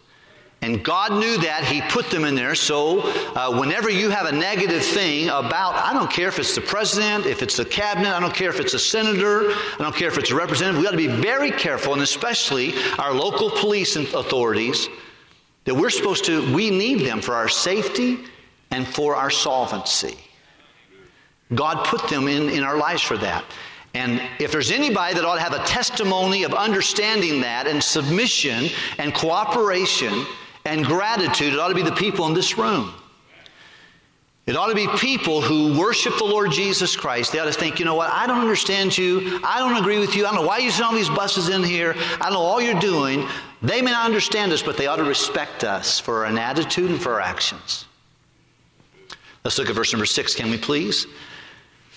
And 0.64 0.82
God 0.82 1.12
knew 1.12 1.38
that. 1.40 1.66
He 1.66 1.82
put 1.82 2.10
them 2.10 2.24
in 2.24 2.36
there. 2.36 2.56
So 2.56 3.02
uh, 3.36 3.60
whenever 3.60 3.90
you 3.90 4.10
have 4.10 4.28
a 4.28 4.32
negative 4.32 4.82
thing 4.82 5.28
about, 5.28 5.76
I 5.76 5.92
don't 5.92 6.10
care 6.10 6.30
if 6.30 6.40
it's 6.40 6.56
the 6.56 6.62
president, 6.62 7.26
if 7.26 7.42
it's 7.44 7.58
the 7.58 7.66
cabinet, 7.66 8.14
I 8.14 8.20
don't 8.22 8.34
care 8.34 8.50
if 8.50 8.62
it's 8.62 8.74
a 8.74 8.80
senator, 8.80 9.52
I 9.52 9.76
don't 9.80 9.94
care 9.94 10.08
if 10.08 10.18
it's 10.18 10.32
a 10.32 10.36
representative, 10.36 10.80
we 10.80 10.86
got 10.86 10.92
to 10.92 10.98
be 10.98 11.08
very 11.08 11.52
careful, 11.52 11.92
and 11.92 12.02
especially 12.02 12.74
our 12.98 13.14
local 13.14 13.50
police 13.50 13.98
authorities, 13.98 14.88
that 15.66 15.76
we're 15.76 15.90
supposed 15.90 16.24
to, 16.26 16.56
we 16.56 16.70
need 16.70 17.02
them 17.02 17.20
for 17.20 17.36
our 17.36 17.50
safety 17.50 18.20
and 18.72 18.88
for 18.88 19.18
our 19.18 19.30
solvency. 19.30 20.18
God 21.54 21.86
put 21.86 22.08
them 22.10 22.30
in, 22.30 22.50
in 22.50 22.64
our 22.64 22.78
lives 22.78 23.02
for 23.02 23.18
that. 23.18 23.44
And 23.94 24.22
if 24.40 24.52
there's 24.52 24.72
anybody 24.72 25.14
that 25.14 25.24
ought 25.24 25.36
to 25.36 25.42
have 25.42 25.54
a 25.54 25.64
testimony 25.66 26.44
of 26.44 26.54
understanding 26.54 27.42
that 27.42 27.68
and 27.68 27.84
submission 27.84 28.70
and 28.98 29.14
cooperation 29.14 30.26
and 30.66 30.84
gratitude, 30.84 31.54
it 31.54 31.60
ought 31.60 31.68
to 31.68 31.76
be 31.76 31.84
the 31.84 31.92
people 31.92 32.26
in 32.26 32.34
this 32.34 32.58
room. 32.58 32.94
It 34.46 34.58
ought 34.58 34.68
to 34.68 34.76
be 34.76 34.88
people 34.98 35.42
who 35.42 35.80
worship 35.80 36.18
the 36.18 36.26
Lord 36.26 36.52
Jesus 36.52 36.98
Christ. 36.98 37.32
They 37.32 37.40
ought 37.40 37.46
to 37.46 37.54
think, 37.54 37.80
you 37.80 37.86
know 37.86 37.96
what, 37.96 38.12
I 38.12 38.28
don't 38.28 38.42
understand 38.42 38.98
you. 38.98 39.40
I 39.42 39.60
don't 39.60 39.78
agree 39.78 40.00
with 40.00 40.16
you. 40.16 40.26
I 40.26 40.32
don't 40.32 40.42
know 40.42 40.48
why 40.48 40.58
you're 40.58 40.72
send 40.72 40.86
all 40.86 40.94
these 40.94 41.08
buses 41.08 41.48
in 41.48 41.64
here. 41.64 41.96
I 42.20 42.26
don't 42.26 42.34
know 42.34 42.40
all 42.40 42.62
you're 42.62 42.80
doing. 42.80 43.26
They 43.62 43.82
may 43.82 43.92
not 43.92 44.06
understand 44.06 44.52
us, 44.52 44.62
but 44.62 44.76
they 44.76 44.88
ought 44.88 44.98
to 44.98 45.06
respect 45.06 45.64
us 45.64 45.98
for 45.98 46.26
an 46.26 46.38
attitude 46.38 46.92
and 46.92 47.02
for 47.02 47.14
our 47.14 47.22
actions. 47.22 47.86
Let's 49.46 49.58
look 49.58 49.70
at 49.70 49.76
verse 49.76 49.94
number 49.94 50.06
six, 50.06 50.36
can 50.36 50.50
we 50.50 50.58
please? 50.58 51.08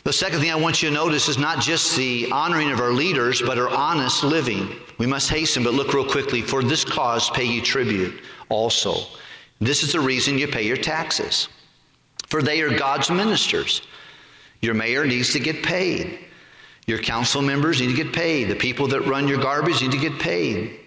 The 0.06 0.12
second 0.12 0.38
thing 0.38 0.52
I 0.52 0.54
want 0.54 0.84
you 0.84 0.88
to 0.88 0.94
notice 0.94 1.28
is 1.28 1.36
not 1.36 1.60
just 1.60 1.96
the 1.96 2.30
honoring 2.30 2.70
of 2.70 2.78
our 2.78 2.92
leaders, 2.92 3.42
but 3.42 3.58
our 3.58 3.68
honest 3.68 4.22
living. 4.22 4.76
We 4.98 5.06
must 5.06 5.28
hasten, 5.28 5.64
but 5.64 5.74
look 5.74 5.92
real 5.92 6.08
quickly. 6.08 6.42
For 6.42 6.62
this 6.62 6.84
cause, 6.84 7.28
pay 7.30 7.42
ye 7.42 7.60
tribute 7.60 8.20
also. 8.48 9.00
This 9.60 9.82
is 9.82 9.90
the 9.90 9.98
reason 9.98 10.38
you 10.38 10.46
pay 10.46 10.62
your 10.62 10.76
taxes. 10.76 11.48
For 12.28 12.40
they 12.40 12.60
are 12.60 12.78
God's 12.78 13.10
ministers. 13.10 13.82
Your 14.60 14.74
mayor 14.74 15.06
needs 15.06 15.32
to 15.32 15.40
get 15.40 15.64
paid. 15.64 16.20
Your 16.86 17.00
council 17.00 17.42
members 17.42 17.80
need 17.80 17.88
to 17.88 18.04
get 18.04 18.12
paid. 18.12 18.44
The 18.44 18.54
people 18.54 18.86
that 18.86 19.08
run 19.08 19.26
your 19.26 19.42
garbage 19.42 19.82
need 19.82 19.90
to 19.90 19.98
get 19.98 20.20
paid. 20.20 20.78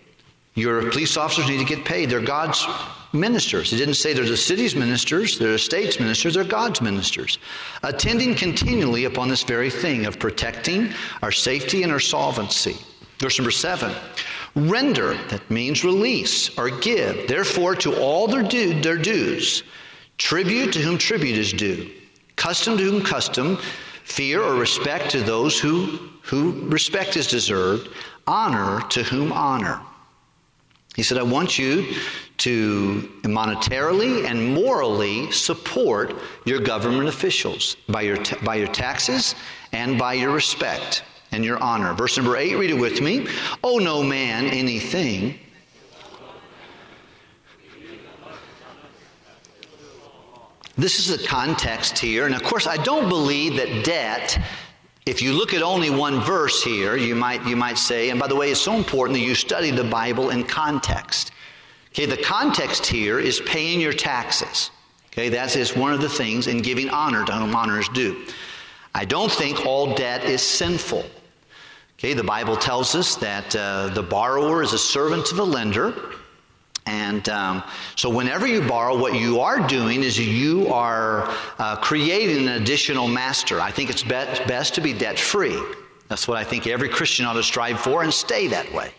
Your 0.55 0.89
police 0.91 1.17
officers 1.17 1.49
need 1.49 1.59
to 1.59 1.75
get 1.75 1.83
paid. 1.83 2.09
They're 2.09 2.21
God's 2.21 2.65
ministers. 3.13 3.73
It 3.73 3.77
didn't 3.77 3.95
say 3.95 4.13
they're 4.13 4.25
the 4.25 4.37
city's 4.37 4.75
ministers, 4.75 5.39
they're 5.39 5.53
the 5.53 5.59
state's 5.59 5.99
ministers, 5.99 6.35
they're 6.35 6.43
God's 6.43 6.81
ministers. 6.81 7.39
Attending 7.83 8.35
continually 8.35 9.05
upon 9.05 9.29
this 9.29 9.43
very 9.43 9.69
thing 9.69 10.05
of 10.05 10.19
protecting 10.19 10.93
our 11.23 11.31
safety 11.31 11.83
and 11.83 11.91
our 11.91 11.99
solvency. 11.99 12.77
Verse 13.19 13.37
number 13.37 13.51
seven. 13.51 13.93
Render, 14.55 15.15
that 15.27 15.49
means 15.49 15.83
release 15.83 16.57
or 16.57 16.69
give, 16.69 17.27
therefore, 17.27 17.75
to 17.75 17.99
all 17.99 18.27
their, 18.27 18.43
due, 18.43 18.81
their 18.81 18.97
dues. 18.97 19.63
Tribute 20.17 20.73
to 20.73 20.79
whom 20.79 20.97
tribute 20.97 21.37
is 21.37 21.53
due. 21.53 21.91
Custom 22.35 22.77
to 22.77 22.83
whom 22.83 23.03
custom. 23.03 23.57
Fear 24.03 24.41
or 24.41 24.55
respect 24.55 25.11
to 25.11 25.21
those 25.21 25.59
who, 25.59 26.09
who 26.23 26.67
respect 26.67 27.15
is 27.15 27.27
deserved. 27.27 27.89
Honor 28.25 28.81
to 28.89 29.03
whom 29.03 29.31
honor. 29.31 29.81
He 30.99 31.03
said, 31.03 31.17
I 31.17 31.23
want 31.23 31.57
you 31.57 31.93
to 32.39 33.09
monetarily 33.23 34.25
and 34.25 34.53
morally 34.53 35.31
support 35.31 36.13
your 36.43 36.59
government 36.59 37.07
officials 37.07 37.77
by 37.87 38.01
your, 38.01 38.17
ta- 38.17 38.37
by 38.43 38.55
your 38.55 38.67
taxes 38.67 39.33
and 39.71 39.97
by 39.97 40.15
your 40.15 40.31
respect 40.31 41.03
and 41.31 41.45
your 41.45 41.57
honor. 41.63 41.93
Verse 41.93 42.17
number 42.17 42.35
8, 42.35 42.53
read 42.55 42.71
it 42.71 42.73
with 42.73 42.99
me. 42.99 43.27
Oh, 43.63 43.77
no 43.77 44.03
man 44.03 44.47
anything. 44.47 45.39
This 50.77 50.99
is 50.99 51.17
the 51.17 51.25
context 51.25 51.97
here. 51.97 52.25
And 52.25 52.35
of 52.35 52.43
course, 52.43 52.67
I 52.67 52.75
don't 52.75 53.07
believe 53.07 53.55
that 53.55 53.85
debt 53.85 54.37
if 55.09 55.23
you 55.23 55.33
look 55.33 55.55
at 55.55 55.63
only 55.63 55.89
one 55.89 56.19
verse 56.21 56.63
here, 56.63 56.95
you 56.95 57.15
might, 57.15 57.43
you 57.47 57.55
might 57.55 57.79
say, 57.79 58.11
and 58.11 58.19
by 58.19 58.27
the 58.27 58.35
way, 58.35 58.51
it's 58.51 58.61
so 58.61 58.75
important 58.75 59.17
that 59.17 59.25
you 59.25 59.33
study 59.33 59.71
the 59.71 59.83
Bible 59.83 60.29
in 60.29 60.43
context. 60.43 61.31
Okay, 61.89 62.05
the 62.05 62.21
context 62.21 62.85
here 62.85 63.19
is 63.19 63.41
paying 63.41 63.81
your 63.81 63.91
taxes. 63.91 64.69
Okay, 65.07 65.27
that 65.29 65.55
is 65.55 65.75
one 65.75 65.93
of 65.93 66.01
the 66.01 66.09
things 66.09 66.45
in 66.45 66.61
giving 66.61 66.91
honor 66.91 67.25
to 67.25 67.31
whom 67.31 67.55
honor 67.55 67.79
is 67.79 67.89
due. 67.89 68.23
I 68.93 69.03
don't 69.03 69.31
think 69.31 69.65
all 69.65 69.95
debt 69.95 70.23
is 70.25 70.43
sinful. 70.43 71.03
Okay, 71.97 72.13
the 72.13 72.23
Bible 72.23 72.55
tells 72.55 72.93
us 72.93 73.15
that 73.15 73.55
uh, 73.55 73.87
the 73.87 74.03
borrower 74.03 74.61
is 74.61 74.73
a 74.73 74.77
servant 74.77 75.25
to 75.25 75.35
the 75.35 75.45
lender. 75.45 75.95
And 76.85 77.27
um, 77.29 77.63
so, 77.95 78.09
whenever 78.09 78.47
you 78.47 78.61
borrow, 78.67 78.97
what 78.97 79.13
you 79.13 79.39
are 79.39 79.65
doing 79.67 80.03
is 80.03 80.17
you 80.17 80.67
are 80.69 81.25
uh, 81.59 81.75
creating 81.77 82.47
an 82.47 82.61
additional 82.61 83.07
master. 83.07 83.61
I 83.61 83.71
think 83.71 83.89
it's 83.89 84.03
best, 84.03 84.45
best 84.47 84.73
to 84.75 84.81
be 84.81 84.93
debt 84.93 85.19
free. 85.19 85.61
That's 86.07 86.27
what 86.27 86.37
I 86.37 86.43
think 86.43 86.65
every 86.65 86.89
Christian 86.89 87.25
ought 87.25 87.33
to 87.33 87.43
strive 87.43 87.79
for 87.79 88.03
and 88.03 88.13
stay 88.13 88.47
that 88.47 88.71
way. 88.73 88.91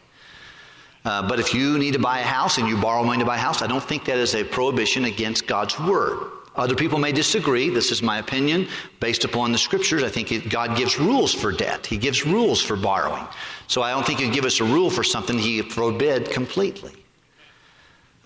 Uh, 1.05 1.27
but 1.27 1.41
if 1.41 1.55
you 1.55 1.79
need 1.79 1.93
to 1.93 1.99
buy 1.99 2.21
a 2.21 2.25
house 2.25 2.59
and 2.59 2.69
you 2.69 2.77
borrow 2.77 3.03
money 3.03 3.19
to 3.21 3.25
buy 3.25 3.37
a 3.37 3.41
house, 3.41 3.63
I 3.63 3.67
don't 3.67 3.83
think 3.83 4.05
that 4.05 4.19
is 4.19 4.35
a 4.35 4.45
prohibition 4.45 5.07
against 5.07 5.47
God's 5.47 5.79
word. 5.81 6.31
Other 6.57 6.75
people 6.75 6.99
may 6.99 7.13
disagree. 7.13 7.71
This 7.71 7.91
is 7.91 8.03
my 8.03 8.19
opinion 8.19 8.69
based 8.99 9.25
upon 9.25 9.51
the 9.53 9.59
scriptures. 9.59 10.03
I 10.03 10.09
think 10.09 10.51
God 10.51 10.77
gives 10.77 10.99
rules 10.99 11.33
for 11.33 11.53
debt. 11.53 11.87
He 11.87 11.97
gives 11.97 12.27
rules 12.27 12.61
for 12.61 12.77
borrowing. 12.77 13.27
So 13.67 13.83
I 13.83 13.93
don't 13.93 14.05
think 14.05 14.21
He'd 14.21 14.33
give 14.33 14.45
us 14.45 14.61
a 14.61 14.65
rule 14.65 14.91
for 14.91 15.03
something 15.03 15.39
He 15.39 15.63
forbid 15.63 16.31
completely. 16.31 16.93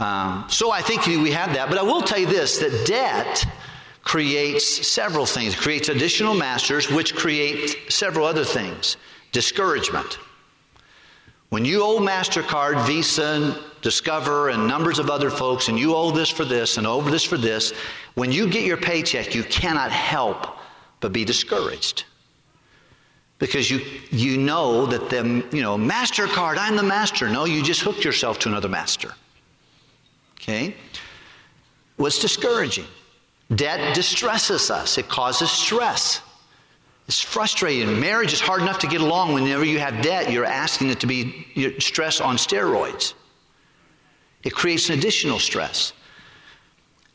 Um, 0.04 0.44
so 0.48 0.70
I 0.70 0.82
think 0.82 1.06
we 1.06 1.30
have 1.30 1.54
that. 1.54 1.70
But 1.70 1.78
I 1.78 1.82
will 1.82 2.02
tell 2.02 2.18
you 2.18 2.26
this 2.26 2.58
that 2.58 2.86
debt 2.86 3.46
creates 4.02 4.86
several 4.86 5.24
things. 5.24 5.54
It 5.54 5.60
creates 5.60 5.88
additional 5.88 6.34
masters, 6.34 6.90
which 6.90 7.16
create 7.16 7.90
several 7.90 8.26
other 8.26 8.44
things. 8.44 8.98
Discouragement. 9.32 10.18
When 11.48 11.64
you 11.64 11.82
owe 11.82 12.00
MasterCard, 12.00 12.86
Visa, 12.86 13.24
and 13.24 13.58
Discover, 13.80 14.50
and 14.50 14.66
numbers 14.66 14.98
of 14.98 15.08
other 15.08 15.30
folks, 15.30 15.68
and 15.68 15.78
you 15.78 15.94
owe 15.94 16.10
this 16.10 16.28
for 16.28 16.44
this 16.44 16.76
and 16.76 16.86
owe 16.86 17.00
this 17.00 17.24
for 17.24 17.38
this, 17.38 17.72
when 18.14 18.30
you 18.30 18.48
get 18.48 18.64
your 18.64 18.76
paycheck, 18.76 19.34
you 19.34 19.42
cannot 19.44 19.90
help 19.90 20.58
but 21.00 21.12
be 21.12 21.24
discouraged. 21.24 22.04
Because 23.38 23.70
you, 23.70 23.80
you 24.10 24.36
know 24.36 24.86
that 24.86 25.08
the, 25.08 25.46
you 25.56 25.62
know, 25.62 25.78
MasterCard, 25.78 26.56
I'm 26.58 26.76
the 26.76 26.82
master. 26.82 27.28
No, 27.28 27.46
you 27.46 27.62
just 27.62 27.80
hooked 27.80 28.04
yourself 28.04 28.38
to 28.40 28.48
another 28.48 28.68
master. 28.68 29.14
Okay? 30.36 30.74
What's 31.96 32.18
discouraging? 32.18 32.86
Debt 33.54 33.94
distresses 33.94 34.70
us, 34.70 34.98
it 34.98 35.08
causes 35.08 35.50
stress. 35.50 36.20
It's 37.06 37.20
frustrating. 37.20 38.00
Marriage 38.00 38.32
is 38.32 38.40
hard 38.40 38.62
enough 38.62 38.78
to 38.78 38.86
get 38.86 39.02
along. 39.02 39.34
Whenever 39.34 39.64
you 39.64 39.78
have 39.78 40.02
debt, 40.02 40.32
you're 40.32 40.46
asking 40.46 40.88
it 40.88 41.00
to 41.00 41.06
be 41.06 41.74
stress 41.78 42.18
on 42.18 42.36
steroids. 42.36 43.12
It 44.42 44.54
creates 44.54 44.88
an 44.88 44.98
additional 44.98 45.38
stress. 45.38 45.92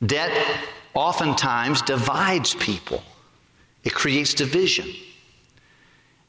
Debt 0.05 0.32
oftentimes 0.93 1.82
divides 1.82 2.55
people, 2.55 3.03
it 3.84 3.93
creates 3.93 4.34
division. 4.34 4.93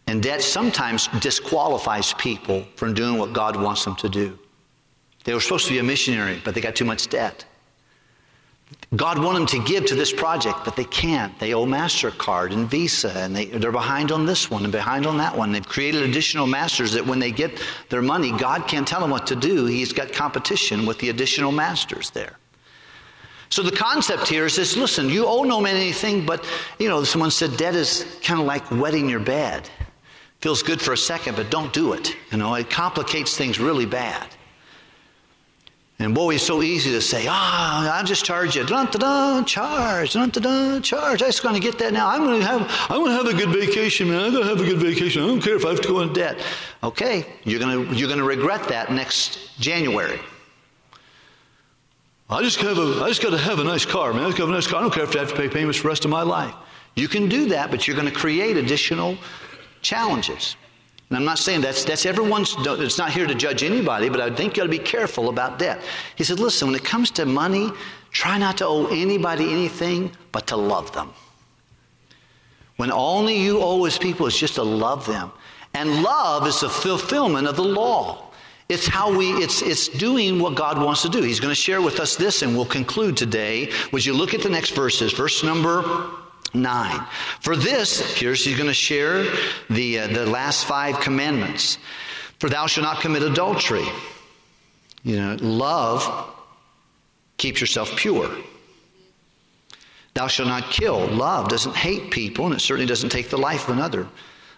And 0.06 0.22
debt 0.22 0.42
sometimes 0.42 1.06
disqualifies 1.20 2.14
people 2.14 2.64
from 2.74 2.94
doing 2.94 3.16
what 3.16 3.32
God 3.32 3.54
wants 3.54 3.84
them 3.84 3.94
to 3.96 4.08
do. 4.08 4.38
They 5.24 5.34
were 5.34 5.40
supposed 5.40 5.66
to 5.66 5.72
be 5.72 5.78
a 5.78 5.82
missionary, 5.82 6.40
but 6.44 6.54
they 6.54 6.60
got 6.60 6.74
too 6.74 6.84
much 6.84 7.08
debt. 7.08 7.44
God 8.96 9.18
wanted 9.18 9.40
them 9.40 9.46
to 9.48 9.64
give 9.64 9.86
to 9.86 9.94
this 9.94 10.12
project, 10.12 10.60
but 10.64 10.76
they 10.76 10.84
can't. 10.84 11.36
They 11.38 11.54
owe 11.54 11.66
MasterCard 11.66 12.52
and 12.52 12.68
Visa, 12.68 13.12
and 13.16 13.34
they, 13.34 13.46
they're 13.46 13.72
behind 13.72 14.12
on 14.12 14.26
this 14.26 14.50
one 14.50 14.64
and 14.64 14.72
behind 14.72 15.06
on 15.06 15.18
that 15.18 15.36
one. 15.36 15.52
They've 15.52 15.66
created 15.66 16.02
additional 16.02 16.46
masters 16.46 16.92
that 16.92 17.06
when 17.06 17.18
they 17.18 17.30
get 17.30 17.62
their 17.88 18.02
money, 18.02 18.32
God 18.36 18.66
can't 18.66 18.86
tell 18.86 19.00
them 19.00 19.10
what 19.10 19.26
to 19.28 19.36
do. 19.36 19.66
He's 19.66 19.92
got 19.92 20.12
competition 20.12 20.86
with 20.86 20.98
the 20.98 21.10
additional 21.10 21.52
masters 21.52 22.10
there. 22.10 22.36
So 23.48 23.62
the 23.62 23.72
concept 23.72 24.28
here 24.28 24.46
is 24.46 24.54
this 24.54 24.76
listen, 24.76 25.08
you 25.08 25.26
owe 25.26 25.42
no 25.42 25.60
man 25.60 25.76
anything, 25.76 26.24
but, 26.24 26.44
you 26.78 26.88
know, 26.88 27.02
someone 27.02 27.32
said 27.32 27.56
debt 27.56 27.74
is 27.74 28.06
kind 28.22 28.40
of 28.40 28.46
like 28.46 28.70
wetting 28.70 29.08
your 29.08 29.20
bed. 29.20 29.68
Feels 30.40 30.62
good 30.62 30.80
for 30.80 30.92
a 30.92 30.96
second, 30.96 31.36
but 31.36 31.50
don't 31.50 31.72
do 31.72 31.92
it. 31.92 32.16
You 32.30 32.38
know, 32.38 32.54
it 32.54 32.70
complicates 32.70 33.36
things 33.36 33.58
really 33.58 33.86
bad. 33.86 34.26
And 36.00 36.14
boy, 36.14 36.36
it's 36.36 36.44
so 36.44 36.62
easy 36.62 36.90
to 36.92 37.00
say, 37.02 37.26
ah, 37.28 37.84
oh, 37.84 37.90
I'll 37.90 38.04
just 38.04 38.24
charge 38.24 38.56
you. 38.56 38.64
Dun, 38.64 38.86
dun, 38.86 39.44
charge, 39.44 40.14
dun, 40.14 40.30
dun, 40.30 40.82
charge. 40.82 41.20
I'm 41.20 41.28
just 41.28 41.42
going 41.42 41.54
to 41.54 41.60
get 41.60 41.78
that 41.78 41.92
now. 41.92 42.08
I'm 42.08 42.24
going 42.24 42.40
to 42.40 42.46
have, 42.46 42.62
I'm 42.88 43.00
going 43.04 43.10
to 43.10 43.22
have 43.22 43.26
a 43.26 43.34
good 43.34 43.50
vacation, 43.50 44.08
man. 44.08 44.24
I'm 44.24 44.32
going 44.32 44.44
to 44.44 44.48
have 44.48 44.62
a 44.62 44.64
good 44.64 44.78
vacation. 44.78 45.22
I 45.22 45.26
don't 45.26 45.42
care 45.42 45.56
if 45.56 45.66
I 45.66 45.68
have 45.68 45.82
to 45.82 45.88
go 45.88 46.00
in 46.00 46.14
debt. 46.14 46.42
Okay, 46.82 47.26
you're 47.44 47.60
going 47.60 47.86
to, 47.86 47.94
you're 47.94 48.08
going 48.08 48.18
to 48.18 48.24
regret 48.24 48.66
that 48.68 48.90
next 48.90 49.58
January. 49.60 50.18
I 52.30 52.42
just, 52.42 52.58
have 52.60 52.78
a, 52.78 53.02
I 53.04 53.08
just 53.08 53.22
got 53.22 53.30
to 53.30 53.38
have 53.38 53.58
a 53.58 53.64
nice 53.64 53.84
car, 53.84 54.14
man. 54.14 54.22
I 54.22 54.26
just 54.28 54.38
got 54.38 54.46
to 54.46 54.52
have 54.52 54.54
a 54.54 54.58
nice 54.58 54.66
car. 54.66 54.78
I 54.78 54.82
don't 54.82 54.94
care 54.94 55.04
if 55.04 55.14
I 55.14 55.18
have 55.18 55.28
to 55.28 55.36
pay 55.36 55.50
payments 55.50 55.76
for 55.76 55.82
the 55.82 55.88
rest 55.88 56.06
of 56.06 56.10
my 56.10 56.22
life. 56.22 56.54
You 56.96 57.08
can 57.08 57.28
do 57.28 57.46
that, 57.50 57.70
but 57.70 57.86
you're 57.86 57.96
going 57.96 58.08
to 58.08 58.14
create 58.14 58.56
additional 58.56 59.18
challenges. 59.82 60.56
And 61.10 61.16
I'm 61.16 61.24
not 61.24 61.40
saying 61.40 61.62
that's, 61.62 61.84
that's 61.84 62.06
everyone's, 62.06 62.54
it's 62.56 62.96
not 62.96 63.10
here 63.10 63.26
to 63.26 63.34
judge 63.34 63.64
anybody, 63.64 64.08
but 64.08 64.20
I 64.20 64.32
think 64.32 64.56
you 64.56 64.62
got 64.62 64.66
to 64.72 64.78
be 64.78 64.78
careful 64.78 65.28
about 65.28 65.58
debt. 65.58 65.82
He 66.14 66.22
said, 66.22 66.38
listen, 66.38 66.68
when 66.68 66.76
it 66.76 66.84
comes 66.84 67.10
to 67.12 67.26
money, 67.26 67.72
try 68.12 68.38
not 68.38 68.58
to 68.58 68.66
owe 68.66 68.86
anybody 68.86 69.50
anything, 69.52 70.12
but 70.30 70.46
to 70.46 70.56
love 70.56 70.92
them. 70.92 71.12
When 72.76 72.92
only 72.92 73.36
you 73.36 73.60
owe 73.60 73.84
as 73.86 73.98
people 73.98 74.26
is 74.26 74.38
just 74.38 74.54
to 74.54 74.62
love 74.62 75.04
them. 75.04 75.32
And 75.74 76.02
love 76.02 76.46
is 76.46 76.60
the 76.60 76.70
fulfillment 76.70 77.48
of 77.48 77.56
the 77.56 77.64
law. 77.64 78.30
It's 78.68 78.86
how 78.86 79.12
we, 79.12 79.32
it's, 79.32 79.62
it's 79.62 79.88
doing 79.88 80.38
what 80.38 80.54
God 80.54 80.80
wants 80.80 81.02
to 81.02 81.08
do. 81.08 81.22
He's 81.22 81.40
going 81.40 81.50
to 81.50 81.60
share 81.60 81.82
with 81.82 81.98
us 81.98 82.14
this, 82.14 82.42
and 82.42 82.54
we'll 82.54 82.66
conclude 82.66 83.16
today. 83.16 83.72
Would 83.92 84.06
you 84.06 84.14
look 84.14 84.32
at 84.32 84.42
the 84.42 84.48
next 84.48 84.70
verses? 84.70 85.12
Verse 85.12 85.42
number 85.42 85.82
9. 86.54 87.06
For 87.40 87.56
this, 87.56 88.00
here's 88.16 88.44
he's 88.44 88.56
going 88.56 88.68
to 88.68 88.74
share 88.74 89.24
the, 89.68 90.00
uh, 90.00 90.06
the 90.08 90.26
last 90.26 90.64
five 90.64 91.00
commandments. 91.00 91.78
For 92.38 92.48
thou 92.48 92.66
shalt 92.66 92.84
not 92.84 93.00
commit 93.00 93.22
adultery. 93.22 93.86
You 95.02 95.16
know, 95.16 95.36
love 95.40 96.34
keeps 97.36 97.60
yourself 97.60 97.94
pure. 97.96 98.30
Thou 100.14 100.26
shalt 100.26 100.48
not 100.48 100.70
kill. 100.70 101.06
Love 101.06 101.48
doesn't 101.48 101.76
hate 101.76 102.10
people, 102.10 102.46
and 102.46 102.54
it 102.54 102.60
certainly 102.60 102.86
doesn't 102.86 103.10
take 103.10 103.30
the 103.30 103.38
life 103.38 103.68
of 103.68 103.76
another. 103.76 104.06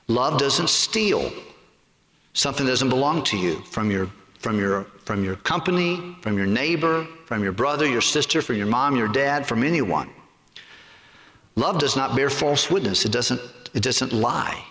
Love 0.08 0.38
doesn't 0.38 0.68
steal 0.68 1.32
something 2.32 2.66
that 2.66 2.72
doesn't 2.72 2.88
belong 2.88 3.22
to 3.24 3.36
you 3.36 3.56
from 3.62 3.90
your 3.90 4.08
from 4.38 4.58
your 4.58 4.84
from 5.04 5.24
your 5.24 5.36
company, 5.36 6.16
from 6.22 6.36
your 6.36 6.46
neighbor, 6.46 7.06
from 7.26 7.42
your 7.42 7.52
brother, 7.52 7.86
your 7.86 8.00
sister, 8.00 8.42
from 8.42 8.56
your 8.56 8.66
mom, 8.66 8.96
your 8.96 9.08
dad, 9.08 9.46
from 9.46 9.62
anyone. 9.62 10.10
Love 11.56 11.78
does 11.78 11.96
not 11.96 12.16
bear 12.16 12.30
false 12.30 12.70
witness. 12.70 13.04
It 13.04 13.12
doesn't, 13.12 13.40
it 13.74 13.82
doesn't 13.82 14.12
lie. 14.12 14.64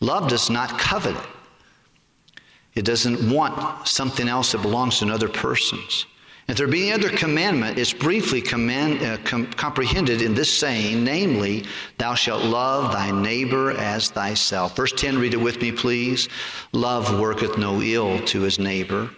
Love 0.00 0.28
does 0.28 0.50
not 0.50 0.78
covet 0.78 1.16
it. 1.16 2.40
It 2.74 2.84
doesn't 2.84 3.30
want 3.30 3.86
something 3.86 4.28
else 4.28 4.52
that 4.52 4.62
belongs 4.62 4.98
to 4.98 5.04
another 5.04 5.28
person's. 5.28 6.06
If 6.46 6.58
there 6.58 6.66
be 6.66 6.90
any 6.90 6.92
other 6.92 7.16
commandment, 7.16 7.78
it's 7.78 7.94
briefly 7.94 8.42
command, 8.42 9.02
uh, 9.02 9.16
com- 9.24 9.46
comprehended 9.52 10.20
in 10.20 10.34
this 10.34 10.52
saying, 10.52 11.02
namely, 11.02 11.64
thou 11.96 12.14
shalt 12.14 12.44
love 12.44 12.92
thy 12.92 13.10
neighbor 13.10 13.70
as 13.72 14.10
thyself. 14.10 14.76
Verse 14.76 14.92
10, 14.92 15.18
read 15.18 15.32
it 15.32 15.40
with 15.40 15.62
me, 15.62 15.72
please. 15.72 16.28
Love 16.72 17.18
worketh 17.18 17.56
no 17.56 17.80
ill 17.80 18.20
to 18.26 18.42
his 18.42 18.58
neighbor. 18.58 19.08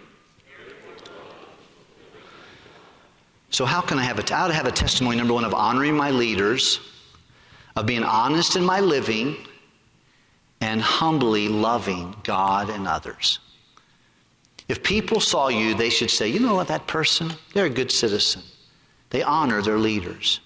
So, 3.57 3.64
how 3.64 3.81
can 3.81 3.99
I 3.99 4.03
have 4.03 4.19
a, 4.19 4.35
how 4.35 4.49
to 4.49 4.53
have 4.53 4.66
a 4.66 4.71
testimony, 4.71 5.16
number 5.16 5.33
one, 5.33 5.47
of 5.47 5.55
honoring 5.55 5.97
my 5.97 6.11
leaders, 6.11 6.79
of 7.75 7.87
being 7.87 8.03
honest 8.03 8.55
in 8.55 8.62
my 8.62 8.81
living, 8.81 9.35
and 10.61 10.79
humbly 10.79 11.49
loving 11.49 12.14
God 12.23 12.69
and 12.69 12.87
others? 12.87 13.38
If 14.69 14.83
people 14.83 15.21
saw 15.21 15.49
you, 15.49 15.73
they 15.73 15.88
should 15.88 16.11
say, 16.11 16.29
you 16.29 16.38
know 16.38 16.55
what, 16.55 16.69
that 16.69 16.87
person, 16.87 17.33
they're 17.55 17.64
a 17.64 17.71
good 17.71 17.90
citizen. 17.90 18.42
They 19.09 19.23
honor 19.23 19.62
their 19.62 19.79
leaders. 19.79 20.40